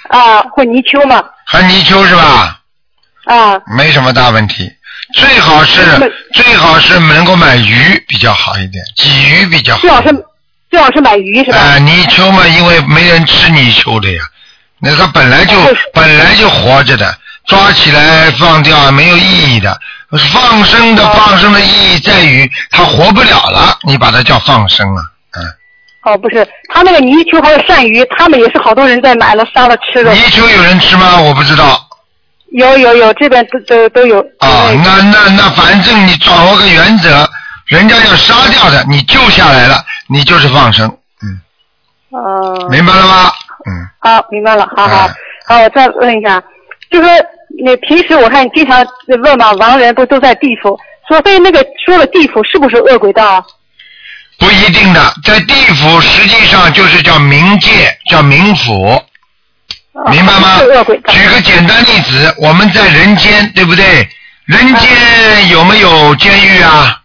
[0.08, 2.58] 啊，或泥鳅嘛和泥鳅是吧？
[3.26, 4.72] 啊，没什么大问题。
[5.12, 5.82] 最好是
[6.32, 9.80] 最好是能够买鱼比较好一点，鲫鱼比较好。
[9.80, 10.24] 最好是
[10.70, 11.58] 最好是买鱼是吧？
[11.58, 14.22] 啊，泥鳅嘛，因为没人吃泥鳅的呀，
[14.78, 15.54] 那它本来就
[15.92, 17.14] 本来就活着的，
[17.50, 19.76] 抓起来放掉没有意义的。
[20.32, 25.02] 放生的放生的意义在于它活不了了，你把它叫放生啊，
[25.36, 25.44] 嗯。
[26.02, 30.12] 哦，不是，他那个泥鳅还有鳝鱼，他们也是好多人在买了杀了吃的。
[30.12, 31.20] 泥鳅有人吃吗？
[31.20, 31.86] 我不知道。
[32.52, 34.18] 有有有，这边都都都有。
[34.38, 37.28] 啊，那那那，反正你掌握个原则，
[37.66, 40.88] 人家要杀掉的，你救下来了，你就是放生，
[41.22, 41.40] 嗯
[42.10, 42.68] 哦。
[42.70, 43.30] 明白了吗？
[43.66, 45.08] 嗯好，明白了，好好，
[45.46, 46.42] 好，我再问一下，
[46.90, 47.08] 就说
[47.64, 48.84] 你平时我看你经常
[49.22, 50.78] 问嘛，亡人不都在地府？
[51.08, 53.44] 所以那个说了地府是不是恶鬼道啊？
[54.38, 59.02] 不一定的，在地府实际上就是叫冥界，叫冥府，
[60.10, 60.58] 明白吗？
[61.08, 64.08] 举个简单例子，我们在人间，对不对？
[64.46, 67.00] 人间有没有监狱啊？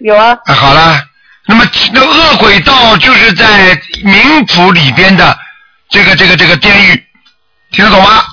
[0.00, 0.36] 有啊。
[0.46, 1.00] 啊，好了，
[1.46, 5.38] 那么那恶鬼道就是在冥府里边的
[5.88, 7.04] 这个这个这个监狱，
[7.70, 8.24] 听得懂吗？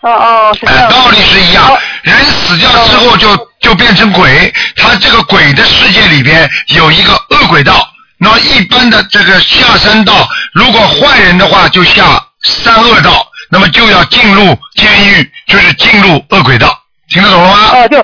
[0.00, 0.90] 哦哦，是这样。
[0.90, 3.28] 道理是一样，人死掉之后就
[3.60, 7.74] 就变成鬼，他这个鬼的世界里边有一个恶鬼道，
[8.18, 16.78] 那一般的这个下三道，如果坏人的话就下三恶道，那么就要进入监狱，就是进入恶鬼道，
[17.10, 17.70] 听得懂了吗？
[17.72, 17.98] 哦，就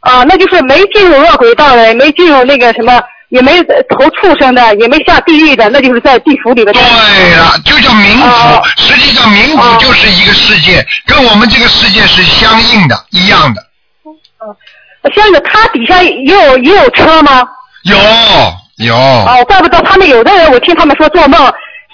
[0.00, 3.00] 啊，那就是没进入恶鬼道的，没进入那个什么，
[3.32, 6.74] 也没投畜生的，也没下地狱的，那就是在地府里边。
[6.74, 6.82] 对
[7.34, 8.24] 了，就叫冥府。
[8.26, 13.64] 哦实际上，冥府就是一个世界，跟我们这个世界是相应的，一样的。
[15.14, 17.42] 相应的他底下也有也有车吗？
[17.84, 17.96] 有
[18.86, 18.94] 有。
[18.94, 21.40] 哦，怪不得他们有的人，我听他们说做梦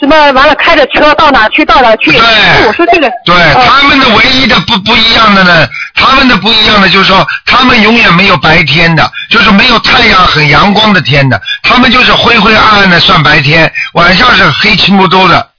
[0.01, 2.13] 什么完了开着车到哪去到哪去。
[2.13, 2.21] 对。
[2.67, 3.11] 我说这个。
[3.25, 3.35] 对、
[3.67, 15.51] 他们的唯一的不不一样的呢，他们的不一样的就是说，他们永远没有白天的，就是没有太阳很阳光的天的，他们就是灰灰暗暗的算白天，晚上是黑漆木兜的，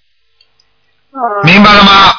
[1.44, 2.14] 明白了吗？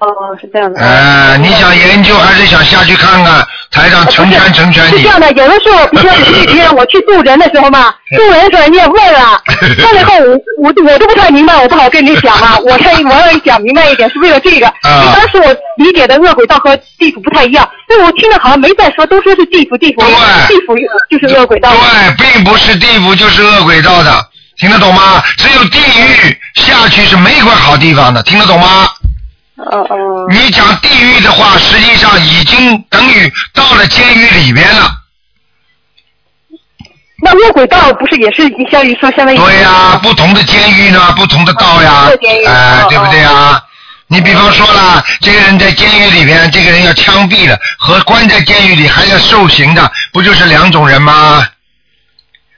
[0.00, 0.80] 哦，是这样的。
[0.80, 3.46] 呃，你想研究还是想下去看看？
[3.74, 5.08] 台长成全成全你是这。
[5.08, 9.42] 样的，有的时候，比如说有些人我去渡人的时候嘛， 渡人的时候你也问了，
[9.82, 10.14] 问了以后
[10.62, 14.66] 我我我都不太明白，我不好跟你讲嘛， 我看我要你讲明白一点，是为了这个。
[14.68, 20.00] 啊当时我理解的恶鬼道和地府不太一样，但我听着好像没在说，都说是地府地府，
[20.48, 20.74] 地府
[21.10, 21.70] 就是恶鬼道。
[21.70, 24.12] 对，并不是地府就是恶鬼道的，
[24.58, 25.22] 听得懂吗？
[25.36, 28.86] 只有地狱下去是没一块好地方的，听得懂吗？
[29.56, 30.26] 哦哦。
[30.30, 35.00] 你讲地狱的话，实际上已经等于到了监狱里边了。
[37.22, 39.38] 那恶鬼道不是也是相当于说相当于？
[39.38, 42.08] 对呀、不同的监狱呢，不同的道呀，
[42.46, 43.62] 哎、对不对呀？
[44.08, 51.46] 你比方说了，这个人在监狱里边，这个人要枪毙了，和关在监狱里还要受刑的，不就是两种人吗？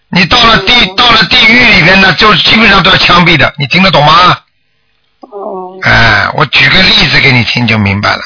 [0.08, 4.36] 你到了地到了地狱里边呢，就基本上都要枪毙的，你听得懂吗？
[5.76, 5.80] 哦。
[5.82, 8.20] 哎，我举个例子给你听就明白了，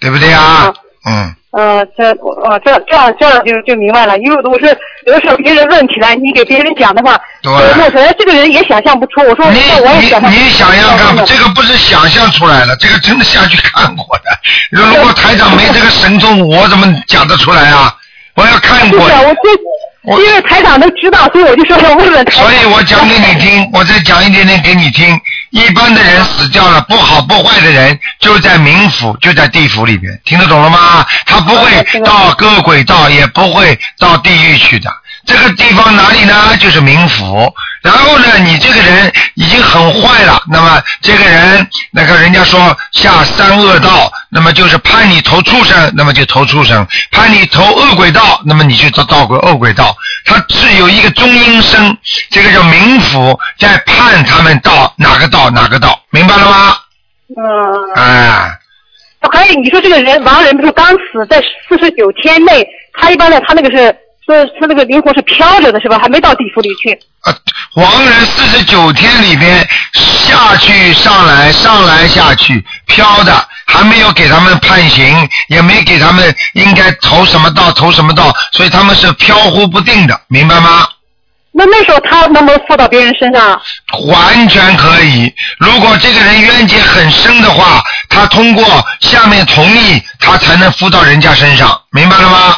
[0.00, 0.72] 对不对啊？
[1.04, 4.66] 嗯，呃，这呃这这样这样就就明白了，因为我是
[5.04, 9.20] 有的时候别人问起来，你给别人讲的话，对我我觉得这个人也想象不出。
[9.22, 10.32] 我说你我也想象不出。
[10.32, 14.30] 你想想看，这个不是想象出来的，这个真的下去看过的。
[14.70, 17.92] 如如果台长没这个神通，我怎么讲得出来啊？
[18.36, 19.12] 我要看过是。
[19.12, 22.44] 啊，我这因为台长都知道，所以我就说要问问台长。
[22.44, 25.20] 所以我讲给你听，我再讲一点点给你听。
[25.52, 31.06] 一般的人死掉了，不好不坏的人就在冥府，就在地府里边，听得懂了吗？
[31.26, 34.90] 他不会到恶鬼道，也不会到地狱去的。
[35.24, 36.56] 这个地方哪里呢？
[36.58, 37.52] 就是冥府。
[37.82, 49.96] 然后呢，你这个人已经很坏了，那么这个人，那个人家说下三恶道，那么就是判你投畜生，那么就投畜生；判你投恶鬼道，那么你就到到个恶鬼道。
[50.24, 51.98] 它是有一个中阴身，
[52.30, 56.76] 这个叫冥府，在判他们到哪个道哪个道，明白了吗？
[57.36, 57.94] 嗯。
[57.96, 58.58] 哎，
[59.32, 62.64] 还有你说这个人亡人不是刚死，在四十九天内，
[63.00, 63.92] 他一般的他那个是
[64.24, 65.98] 说他那个灵魂是飘着的是吧？
[66.00, 66.98] 还没到地府里去。
[67.74, 80.86] 亡人四十九天里边下去上来上来下去飘的，还没有给他们判刑，也没给他们应该投什么道投什么道，所以他们是飘忽不定的，明白吗？
[81.54, 83.60] 那那时候他能不能附到别人身上？
[84.06, 85.32] 完全可以。
[85.58, 88.64] 如果这个人冤结很深的话，他通过
[89.00, 92.56] 下面同意，他才能附到人家身上，明白了吗？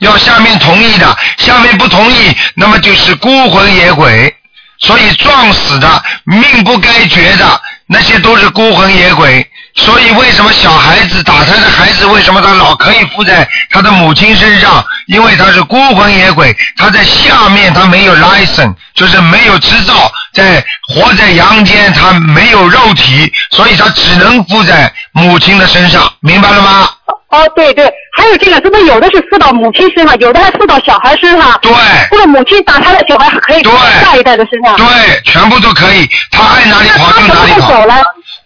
[0.00, 4.34] 要下面同意的，下面不同意，那么就是孤魂野鬼。
[4.78, 9.48] 所以撞死的、命不该绝的，那些都是孤魂野鬼。
[9.76, 14.84] 所以为什么小孩子打他的孩子，为什么他老可以附在他的母亲身上？
[15.06, 26.88] 因为他是孤魂野鬼，他在下面他没有 license，就是没有执照，在活在阳间，他没有肉体，所以他只能附在母亲的身上，明白了吗？
[27.32, 31.58] 哦，对对，还有这个，这不有的是附到母亲身上，有的还附到小孩身上。
[31.62, 31.72] 对。
[32.10, 34.76] 或者母亲打他的小孩，还可以附到下一代的身上。
[34.76, 34.84] 对，
[35.24, 37.72] 全部都可以，他爱哪里跑就哪里跑。
[37.72, 37.94] 走了。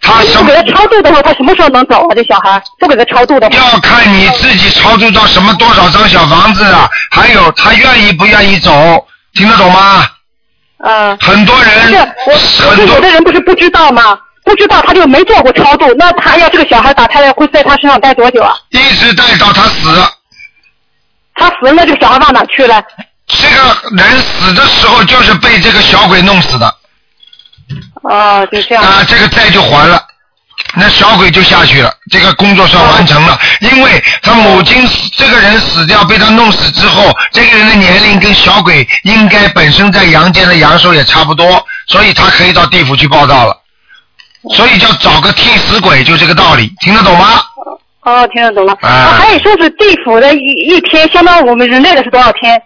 [0.01, 2.14] 他不给他超度的话，他什么时候能走啊？
[2.14, 3.57] 这小孩不给他超度的话。
[3.57, 8.70] 要看你自己超度到什么多少张小房子啊，还有他愿意不愿意走，
[9.34, 10.07] 听得懂吗？
[10.84, 11.18] 嗯。
[11.20, 14.16] 很多人是我，我有的人不是不知道吗？
[14.47, 18.55] 不知道他就没做过超度，那他要这个小孩打胎了，会在他身上待多久啊？
[18.70, 19.88] 一直待到他死。
[21.34, 22.80] 他死了，那这个小孩往哪去了？
[23.26, 26.74] 这个人死的时候就是被这个小鬼弄死的。
[28.05, 28.84] 哦，就这样。
[28.84, 30.01] 啊，这个债就还了。
[30.74, 43.57] 那小鬼就下去了，这个工作算完成了，因为他母亲死，这个人死掉被他弄死之后，这个人的年龄跟小鬼应该本身在阳间的阳寿也差不多，所以他可以到地府去报道了，
[44.55, 47.42] 所以叫找个替死鬼，就这个道理，听得懂吗？
[48.03, 48.72] 哦，听得懂了。
[48.82, 52.61] 啊还有说是地府的一一天，相当于我们人类的是多少天？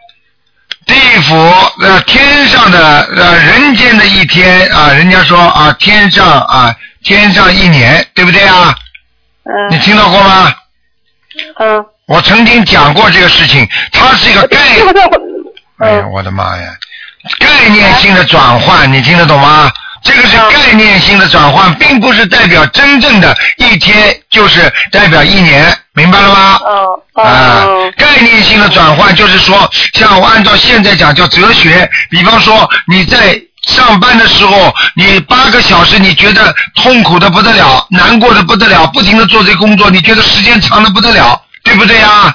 [0.87, 1.35] 地府
[1.83, 6.75] 呃天上的呃人间的一天啊，人家说啊天上啊
[7.05, 8.75] 天上一年，对不对啊？
[9.45, 10.53] 嗯你听到过吗？
[11.59, 15.21] 嗯，我曾经讲过这个事情，它是一个概这个这个
[15.79, 16.75] 哎呀，我的妈呀！
[17.39, 19.71] 概念性的转换，你听得懂吗？
[20.31, 26.61] 这个是概念性的转换，并不是代表真正的一天就是代表一年，明白了吗？
[26.65, 42.35] 哦啊哦，概念性的转换就是说，像我按照现在讲叫哲学，比方说你在上班的时候，你八个小时你觉得痛苦的不得了，难过的不得了，不停的做这工作，你觉得时间长的不得了，对不对呀？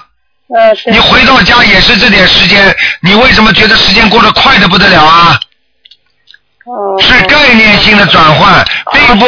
[0.56, 5.40] 呃，你回到家也是这点时间，你为什么觉得时间过得快的不得了啊？
[6.66, 9.26] 哦是概念性的转换，并不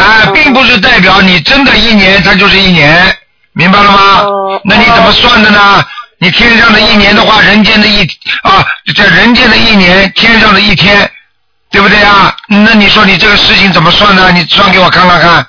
[0.00, 3.16] 啊，并不是代表你真的一年它就是一年，
[3.52, 3.98] 明白了吗？
[4.24, 5.84] 哦那你怎么算的呢？
[6.18, 8.02] 你天上的一年的话，人间的一
[8.42, 8.64] 啊，
[8.94, 11.10] 这人间的一年，天上的一天，
[11.70, 12.34] 对不对啊？
[12.48, 14.30] 那你说你这个事情怎么算呢？
[14.32, 15.46] 你算给我看看看。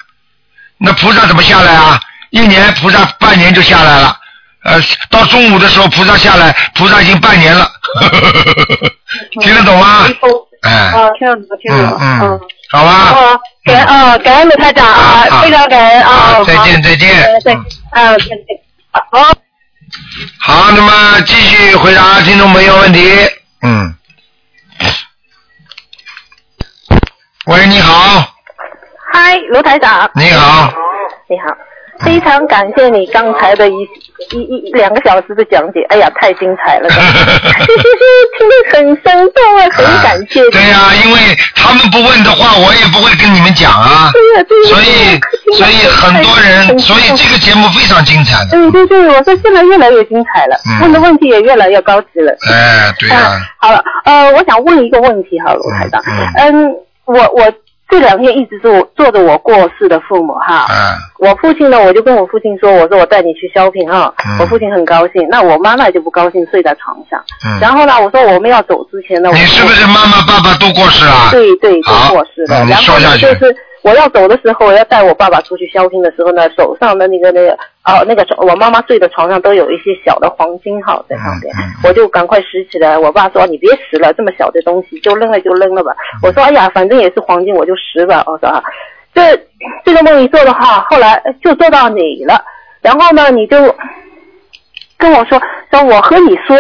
[0.78, 2.00] 那菩萨怎么下来啊？
[2.32, 4.18] 一年菩萨半年就下来了，
[4.66, 7.70] 呃，到中午的时候菩萨下来，菩萨已经半年了，
[9.42, 10.06] 听得懂吗？
[11.18, 12.40] 听得懂，听懂，嗯，
[12.72, 12.92] 好吧。
[12.92, 17.10] 好，感恩啊，感恩卢台长啊啊，非常感恩啊，好再见再见。
[17.24, 17.54] 呃对，
[17.92, 18.38] 啊，再见，
[19.12, 19.32] 好。
[20.40, 23.12] 好，那么继续回答听众朋友问题。
[23.62, 23.96] 嗯。
[27.46, 28.28] 喂，你好，
[29.14, 30.10] 嗨，卢台长。
[30.16, 30.74] 你好，
[31.30, 31.56] 你好，
[32.04, 33.74] 非常感谢你刚才的一
[34.32, 40.50] 一一一两个小时的讲解，哎呀，太精彩了， 听得很生动啊，很感谢你。
[40.52, 41.20] 对呀、因为
[41.56, 44.10] 他们不问的话，我也不会跟你们讲啊。
[44.14, 48.52] 对呀对呀所以所以很多人，所以这个节目非常精彩的。
[48.52, 52.32] 对对对，我说现在越来越精彩了，嗯问的问题也越来越高级了。
[52.52, 56.02] 哎，对呀、啊好了，呃，我想问一个问题哈，罗台长，
[56.38, 56.74] 嗯，
[57.06, 57.52] 我我
[57.88, 60.76] 这两天一直做做着我过世的父母哈，嗯
[61.20, 67.24] 我父亲呢，我就跟我父亲说，我说我带你去 shopping 哈，嗯我父亲很高兴，那我妈妈就不高兴，睡在床上。
[67.46, 67.60] 嗯。
[67.62, 71.30] 然后呢，我说我们要走之前呢，我你是不是妈妈、爸爸都过世了？
[71.32, 72.66] 对对，都过世了。
[72.66, 77.56] 然后说下去呢就是我要走的时候，我要带我爸爸出去 shopping 的时候呢，手上的那个那个
[77.86, 82.98] 哦那个床我妈妈睡的床上都有一些小的黄金哈在上边，嗯我就赶快拾起来。
[82.98, 85.92] 我爸说你别拾了，这么小的东西就扔了就扔了吧。
[85.92, 88.24] 嗯我说哎呀，反正也是黄金，我就拾吧。
[88.26, 88.62] 我说啊，
[89.14, 89.38] 这
[89.84, 92.44] 这个梦一做的话，后来就做到你了。
[92.82, 93.58] 然后呢，你就
[94.98, 95.40] 跟我说
[95.72, 96.58] 说我和你说。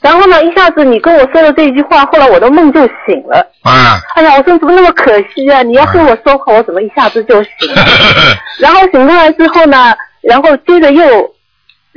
[0.00, 3.38] 然后呢，一下子你跟我说了这句话，后来我的梦就醒了。
[3.62, 5.62] 啊，哎呀，我说怎么那么可惜啊！
[5.62, 7.82] 你要跟我说话，我怎么一下子就醒了？
[8.58, 11.34] 然后醒过来之后呢，然后接着又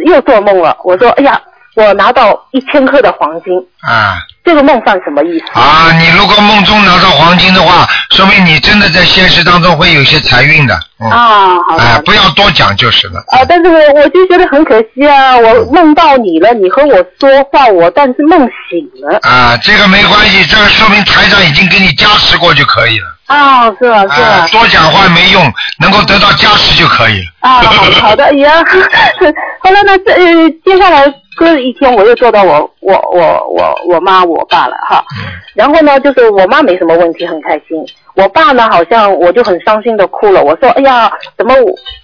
[0.06, 0.78] 又做梦了。
[0.84, 1.42] 我说，哎呀，
[1.76, 5.60] 我拿到一千克的黄金，啊这个梦算什么意思？
[5.60, 5.92] 啊！
[5.98, 10.80] 你如果梦中拿到黄金的话，说明你真的在现实当中会有些财运的。
[11.00, 11.10] 嗯。
[11.10, 11.84] 啊，好的。
[11.84, 13.20] 哎，不要多讲就是了。
[13.30, 15.36] 啊，但是我我就觉得很可惜啊！
[15.36, 19.18] 我梦到你了，你和我说话，我但是梦醒了。
[19.24, 23.08] 啊，这个没关系，这个说明台长已经给你加持过就可以了。
[23.26, 24.02] 啊，是啊？
[24.02, 24.16] 是吧？
[24.16, 27.50] 啊，多讲话没用，能够得到加持就可以了。
[27.50, 28.64] 啊，好好的，哎呀，
[29.60, 31.04] 后来呢，这呃，接下来
[31.36, 35.04] 隔了一天，我又做到我我我我我妈我爸了哈，
[35.54, 37.86] 然后呢，就是我妈没什么问题，很开心。
[38.16, 40.42] 我爸呢，好像我就很伤心的哭了。
[40.42, 41.54] 我说，哎呀，怎么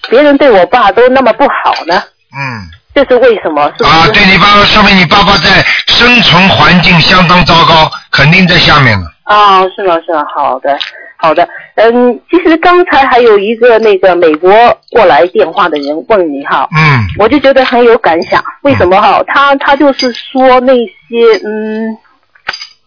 [0.09, 2.01] 别人对我爸都那么不好呢？
[2.38, 2.67] 嗯。
[2.93, 3.71] 这是为什么？
[3.77, 3.89] 是是？
[3.89, 9.05] 啊，对你爸爸，说明你爸爸在生存环境相当糟糕，肯定在下面了。
[9.23, 9.97] 啊，是吗？
[10.05, 10.25] 是吗？
[10.36, 10.77] 好的，
[11.15, 11.47] 好的。
[11.82, 14.51] 嗯，其实刚才还有一个那个美国
[14.91, 18.43] 过来电话的人问你哈，嗯，我就觉得很有感想。
[18.63, 19.23] 为什么哈？
[19.27, 21.97] 他他就是说那些嗯。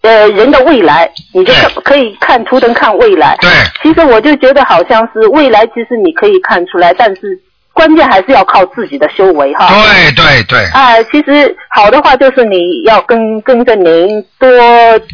[0.03, 3.35] 呃，人的未来，你就看可以看图腾看未来。
[3.41, 3.49] 对。
[3.83, 7.41] 其实我就觉得好像是未来，其实你可以看出来，但是
[7.75, 9.69] 关键还是要靠自己的修为哈。
[9.69, 10.65] 对对对。
[10.73, 14.49] 哎、其实好的话就是你要跟跟着您多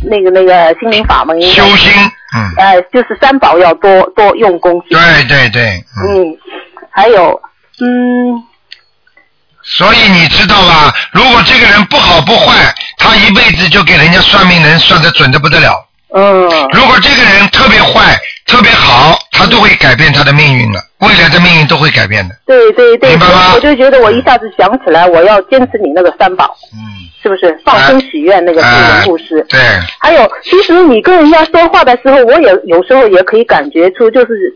[0.05, 1.41] 那个那个心灵法门。
[1.43, 1.91] 修心，
[2.37, 2.53] 嗯。
[2.59, 4.81] 哎、就是三宝要多多用功。
[4.91, 6.37] 对对对，嗯，
[6.91, 7.41] 还有
[7.81, 8.45] 嗯。
[9.63, 10.95] 所以你知道吧？
[11.13, 15.87] 如果这个人不好不坏，他一辈子就给人家算命人算得准的不得了。
[16.15, 16.49] 嗯。
[16.73, 18.19] 如果这个人特别坏、
[18.51, 22.35] 特别好，他都会改变他的命运的，未来的命运都会改变的。
[22.45, 27.57] 对对对，明白吗我就觉得我一下子想起来，我要坚持你那个三宝，嗯，是不是？
[27.65, 29.47] 放生许愿那个故人布施。
[29.49, 29.61] 对，
[30.01, 34.53] 还有，其实你跟人家说话的时候，我也有时候也可以感觉出，就是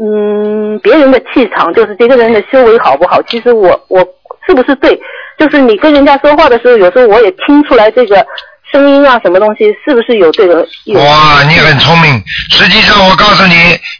[0.00, 3.20] 嗯，别人的气场，就是这个人的修为好不好。
[3.22, 3.98] 其实我我
[4.46, 4.98] 是不是对？
[5.36, 8.24] 就是你跟人家说话的时候，有时候我也听出来这个
[8.72, 10.66] 声音啊，什么东西是不是有这个？
[10.94, 12.22] 哇，你很聪明。
[12.50, 13.54] 实际上，我告诉你，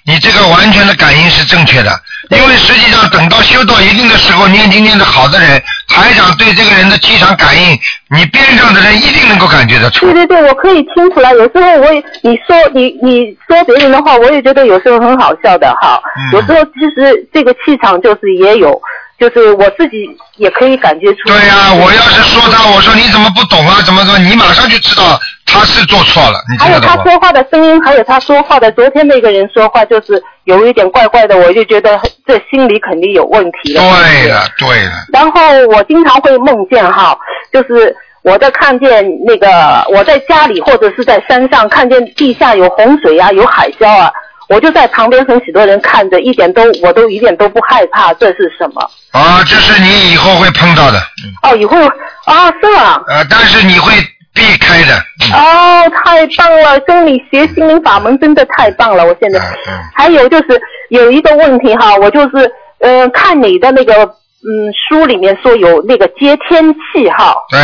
[0.05, 1.91] 你这个完全的感应是正确的，
[2.31, 7.79] 因为实际上等到修到一定的时候，念经念得好的人，台长对这个人的气场感应，
[8.17, 10.27] 你边上的人一定能够感觉得出对。
[10.27, 11.33] 对对，我可以听出来。
[11.33, 16.01] 有时候我也你说你你说别人的话，我也觉得有时候很好笑的哈。
[16.17, 18.81] 嗯有时候其实这个气场就是也有，
[19.19, 21.29] 就是我自己也可以感觉出。
[21.29, 23.81] 对呀、我要是说他，我说你怎么不懂啊？
[23.85, 26.81] 怎么怎么，你马上就知道他是做错了，你还有？
[26.81, 33.81] 他说话的声音，还有他说话的，昨天那个人说话就是有一点怪怪的，我就觉得这心里肯定有问题了。
[33.81, 37.17] 对了，对了，然后我经常会梦见哈，
[37.53, 44.11] 就是我在看见那个我在家里或者是在山上看见地下有洪水啊，有海啸啊，
[44.49, 48.91] 我就在旁边和许多人看着，一点都我都一点都不害怕，这是什么？
[49.13, 50.99] 啊，这是你以后会碰到的，
[51.43, 51.77] 哦，以后
[52.25, 53.03] 啊是吗？
[53.09, 53.93] 呃，但是你会
[54.35, 54.97] 避开的，
[55.35, 56.81] 哦，太棒了！
[56.81, 59.39] 跟你学心灵法门真的太棒了，我现在。
[59.39, 62.51] 嗯还有就是有一个问题哈，我就是
[62.81, 67.61] 呃看你的那个嗯书里面说有那个接天气哈，对，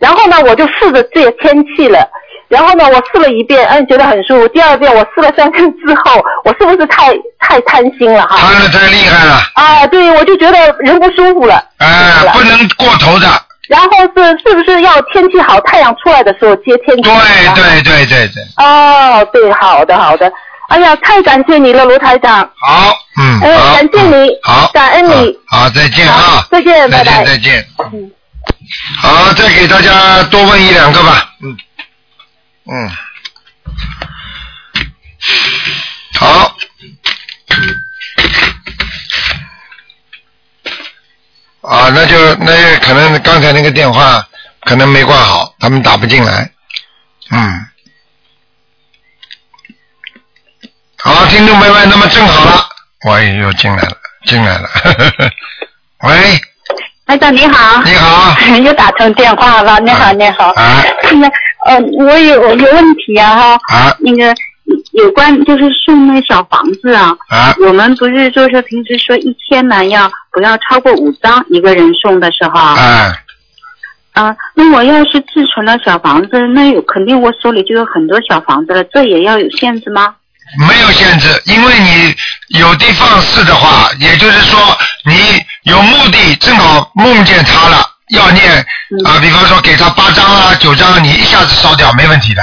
[0.00, 2.08] 然后呢我就试着接天气了。
[2.48, 4.48] 然后呢，我试了一遍，嗯，觉得很舒服。
[4.48, 8.36] 第二遍我试了三遍之后，我是不是太太贪心了哈？
[8.38, 11.62] 贪的太厉害了，啊，对，我就觉得人不舒服了。
[11.78, 13.26] 哎、不能过头的，
[13.68, 17.02] 然后是是不是要天气好、太阳出来的时候接天气？
[17.02, 20.30] 对对对对对，哦，对，好的好的。
[20.68, 22.48] 哎呀，太感谢你了，卢台长。
[22.60, 25.38] 好，嗯，哎，感谢你，好，感恩你。
[25.46, 27.24] 好，再见啊，再见，拜再见拜。
[27.24, 27.66] 再见。
[27.92, 28.10] 嗯
[29.00, 31.30] 好，再给大家多问一两个吧。
[31.42, 31.56] 嗯，
[32.68, 32.90] 嗯，
[36.14, 36.56] 好。
[41.62, 44.24] 啊，那就那可能刚才那个电话
[44.62, 46.50] 可能没挂好，他们打不进来。
[47.30, 47.66] 嗯。
[50.98, 52.68] 好，听众朋友们，那么正好了，
[53.04, 53.96] 喂，又进来了，
[54.26, 54.70] 进来了。
[56.02, 56.40] 喂，
[57.06, 60.82] 台长你好，你好， 又打通电话了，你好你好，啊。
[61.20, 61.28] 那
[61.64, 63.96] 呃我有有问题啊哈，啊。
[64.00, 64.34] 那个
[64.92, 67.54] 有关就是送那小房子啊，啊。
[67.60, 73.16] 我们不是就是平时说一天呢要不要超过五张一个人送的时候啊，啊，
[74.24, 80.12] 啊那我要是自存了小房子，那有肯定我手里就有很多小房子了，这也要有限制吗？
[80.60, 84.58] 没有限制，因为你有的放矢的话，也就是说
[85.04, 85.12] 你
[85.66, 88.52] 有目的，正好梦见他了，要念
[89.04, 92.42] 啊，比方说给他八张啊、九张，你一下子烧掉没问题的。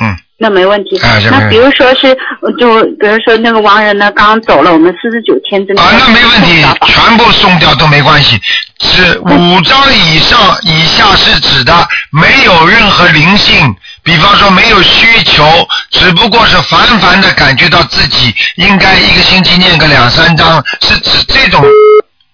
[0.00, 0.98] 嗯，那没问题。
[1.30, 2.08] 那比如说是，
[2.40, 5.82] 呃就比如说那个亡人呢刚刚走了，我们四十九天之内。
[5.82, 8.40] 啊，那没问题，全部送掉都没关系。
[8.80, 15.44] 是五张以上以下是指的没有任何灵性，比方说没有需求，
[15.90, 21.62] 只不过是凡凡的感觉到自己应该一个星期念个两三张，是指这种。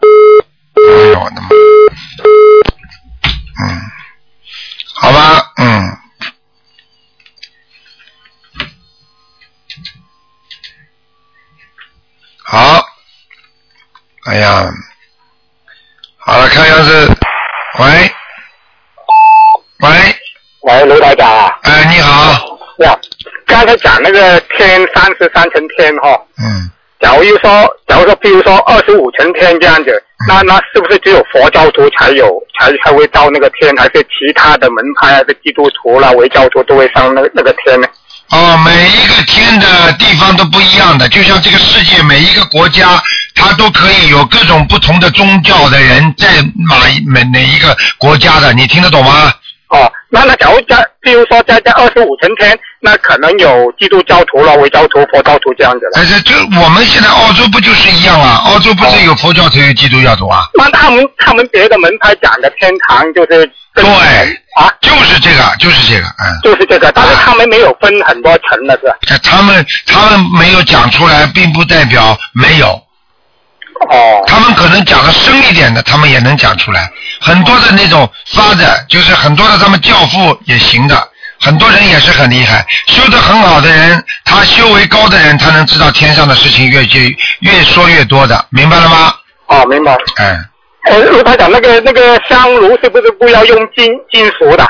[0.01, 1.49] 哎呦我的妈！
[3.63, 3.91] 嗯，
[4.95, 5.97] 好吧，嗯。
[12.43, 12.85] 好，
[14.25, 14.65] 哎呀，
[16.19, 17.09] 好了，看样子，
[17.79, 18.13] 喂，
[19.81, 19.89] 喂，
[20.63, 21.59] 喂，卢台长啊。
[21.63, 22.59] 哎，你好。
[22.79, 22.99] 呀，
[23.47, 26.71] 刚才讲那个天三十三层天哈，嗯，
[27.01, 27.51] 假如说，
[27.89, 37.89] 假如说，譬如说二十五层天这样子，那那是不是只有佛教徒才有，才才会到那个天，还是其他的门派，还是基督徒啦、为教徒都会上那那个天呢？
[38.31, 43.03] 哦，每一个天的地方都不一样的，就像这个世界每一个国家，
[43.35, 46.29] 它都可以有各种不同的宗教的人在
[46.69, 49.33] 哪一哪哪一个国家的，你听得懂吗？
[49.71, 55.93] 哦，那那假如在，比如说在在二十五层天，那可能有基督教徒了、为教徒、佛教徒这样子了。
[55.95, 58.43] 但是就我们现在澳洲不就是一样啊？
[58.47, 60.43] 澳洲不是有佛教徒有基督教徒啊？
[60.55, 63.85] 那他们他们别的门派讲的天堂就是对
[64.57, 66.27] 啊，就是这个，就是这个，嗯。
[66.43, 68.97] 就是这个，但是他们没有分很多层的是吧？
[69.23, 72.77] 他们他们没有讲出来，并不代表没有。
[73.89, 74.23] 哦。
[74.27, 76.91] 他们可能讲的深一点的，他们也能讲出来。
[77.21, 81.09] 很多的那种发展，就是很多的他们教父也行的，
[81.41, 82.67] 很多人也是很厉害。
[82.87, 89.15] 修得很好的人，他修为高的人，他能知道天上的事情越越越说越多的，明白了吗？
[89.47, 89.97] 哦，明白。
[90.17, 90.47] 嗯。
[90.87, 94.67] 呃，卢台长，那个那个香炉是不是不要用金金属的？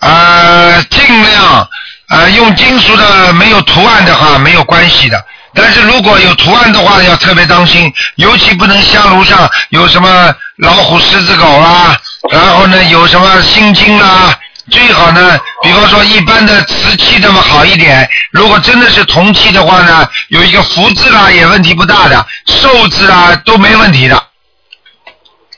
[0.00, 1.66] 呃，尽量
[2.10, 5.24] 呃用金属的没有图案的话没有关系的，
[5.60, 12.00] 但是如果有图案的话要特别当心，尤其不能香炉上有什么老虎、狮子、狗啦，
[12.30, 14.32] 然后呢有什么心经啦，
[14.70, 24.16] 最好呢，比方说一般的瓷器这么好一点，如果真的是铜器的话呢，有一个福字啦也问题不大的，寿字啊都没问题的。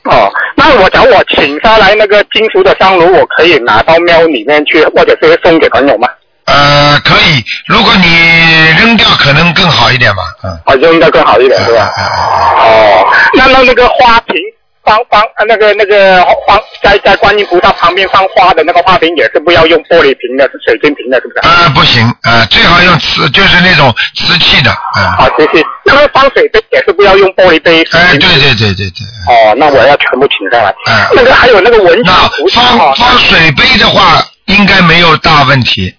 [0.05, 6.07] 哦，那我找我请下来那个金属的香炉，我可以拿到庙里面去，或者是送给朋友吗？
[6.45, 10.59] 呃，可以，如果你扔掉可能更好一点吧，嗯。
[10.65, 11.93] 哦，扔掉更好一点是吧？
[12.59, 14.35] 哦，那那那个花瓶
[14.83, 21.47] 放放呃那个那个放在在观音菩萨旁边放花的那个花瓶也是不要用玻璃瓶的，是水晶瓶的，是不是？
[21.47, 25.63] 啊、不行，啊、最好用瓷，就是那种瓷器的，啊、好，谢谢。
[25.85, 27.83] 那个放水杯也是不要用玻璃杯。
[27.91, 29.05] 哎，对对对对对。
[29.27, 30.73] 哦，那我要全部请上来。
[30.87, 35.95] 嗯那个还有那个文昌菩萨放放水杯的话，应该没有大问题。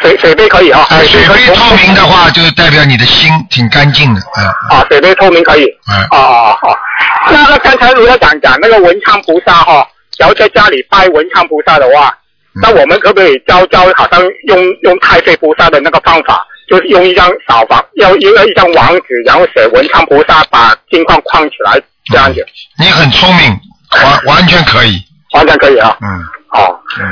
[0.00, 0.80] 水水杯可以啊。
[0.90, 4.76] 啊，水杯透明的话，就代表你的心挺干净的，啊。
[4.76, 5.64] 啊，水杯透明可以。
[5.90, 7.30] 嗯啊啊啊！
[7.30, 9.86] 那那刚才卢校长讲那个文昌菩萨哈，
[10.18, 12.08] 然后在家里拜文昌菩萨的话，
[12.54, 22.44] 嗯那我们可不可以教教好像用用太岁菩萨的那个方法，就是用一张小房要用一张网纸，然后写文昌菩萨，把金框框起来这样子，
[22.78, 23.60] 你很聪明，
[24.02, 25.02] 完完全可以。
[25.34, 25.96] 完全可以啊。
[26.00, 26.24] 嗯。
[26.48, 26.80] 好。
[27.00, 27.04] 嗯。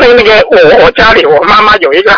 [0.00, 2.16] 那个那个我我家里我妈妈有一个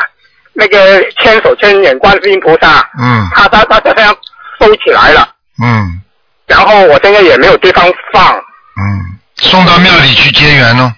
[0.52, 4.14] 那个千手千眼观世音菩萨，嗯她她她她这样
[4.60, 5.28] 收起来了，
[5.62, 6.00] 嗯
[6.46, 10.92] 然后我现在也没有地方放，嗯，送到庙里去结缘喽。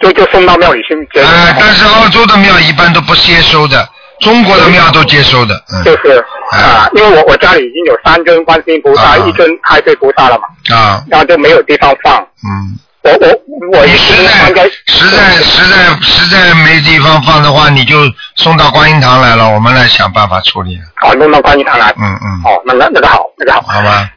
[0.00, 1.28] 就就送到庙里去结缘。
[1.28, 3.88] 哎，但是澳洲的庙一般都不接收的，
[4.20, 5.54] 中国的庙都接收的。
[5.72, 5.82] 嗯。
[5.82, 12.20] 就是啊，因为我我家里已经有三尊观世音菩萨，啊一尊太岁菩萨了嘛，啊，然后就没有地方放。
[12.20, 12.78] 嗯。
[13.04, 14.30] 我我我一实在
[14.86, 17.98] 实在实在实在没地方放的话，你就
[18.36, 20.78] 送到观音堂来了，我们来想办法处理。
[21.02, 21.92] 哦弄到观音堂来。
[21.98, 22.42] 嗯嗯。
[22.44, 23.60] 哦，那那那个好，那个好。
[23.60, 24.08] 好吧。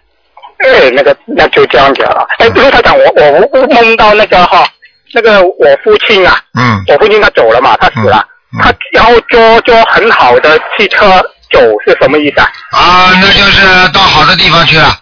[0.60, 2.26] 哎，那个那就这样子了。
[2.40, 4.66] 哎，卢台长，我我我梦到那个哈，
[5.14, 8.26] 那个我父亲啊，嗯我父亲他走了嘛，他死了，
[8.60, 11.22] 他然后坐坐很好的汽车
[11.52, 12.50] 走是什么意思啊？
[12.72, 14.98] 啊，那就是到好的地方去了。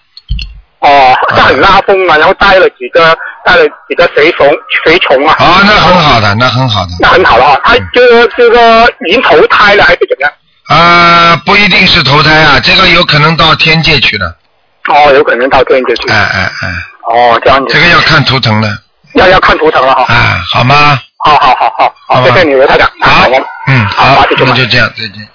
[0.80, 4.48] 哦，他很拉风啊，然后带了几个带了几个随从
[4.84, 5.36] 随从啊。
[5.38, 6.92] 啊，那很好的，那很好的。
[7.00, 10.32] 那很好了啊，他就是这个已经投胎了还是怎么样？
[10.68, 14.36] 啊，不一定是投胎啊，这个有可能到天界去了。
[14.90, 16.10] 哦，有可能到天界去。
[16.10, 16.70] 哎哎哎。
[17.08, 17.74] 哦，这样子。
[17.74, 18.78] 这个要看图腾了。
[19.14, 20.14] 要要看图腾了哈。
[20.14, 21.00] 啊，好吗？
[21.26, 22.88] 好好好好好，谢谢你卢台长。
[23.02, 23.28] 好，
[23.68, 25.28] 嗯，好，那就这样，再见。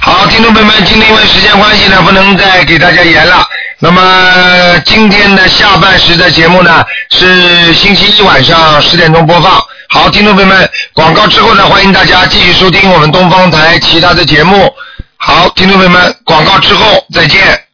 [0.00, 3.46] 好，听众朋友们，今天因为时间关系呢，不能再给大家延了。
[3.78, 9.62] 那么今天的下半时的节目呢，是星期一晚上十点钟播放。
[9.88, 14.72] 好，听众朋友们，广告之后呢，欢迎大家继续收听我们东方台其他的节目。
[15.16, 17.65] 好，听众朋友们，广告之后再见。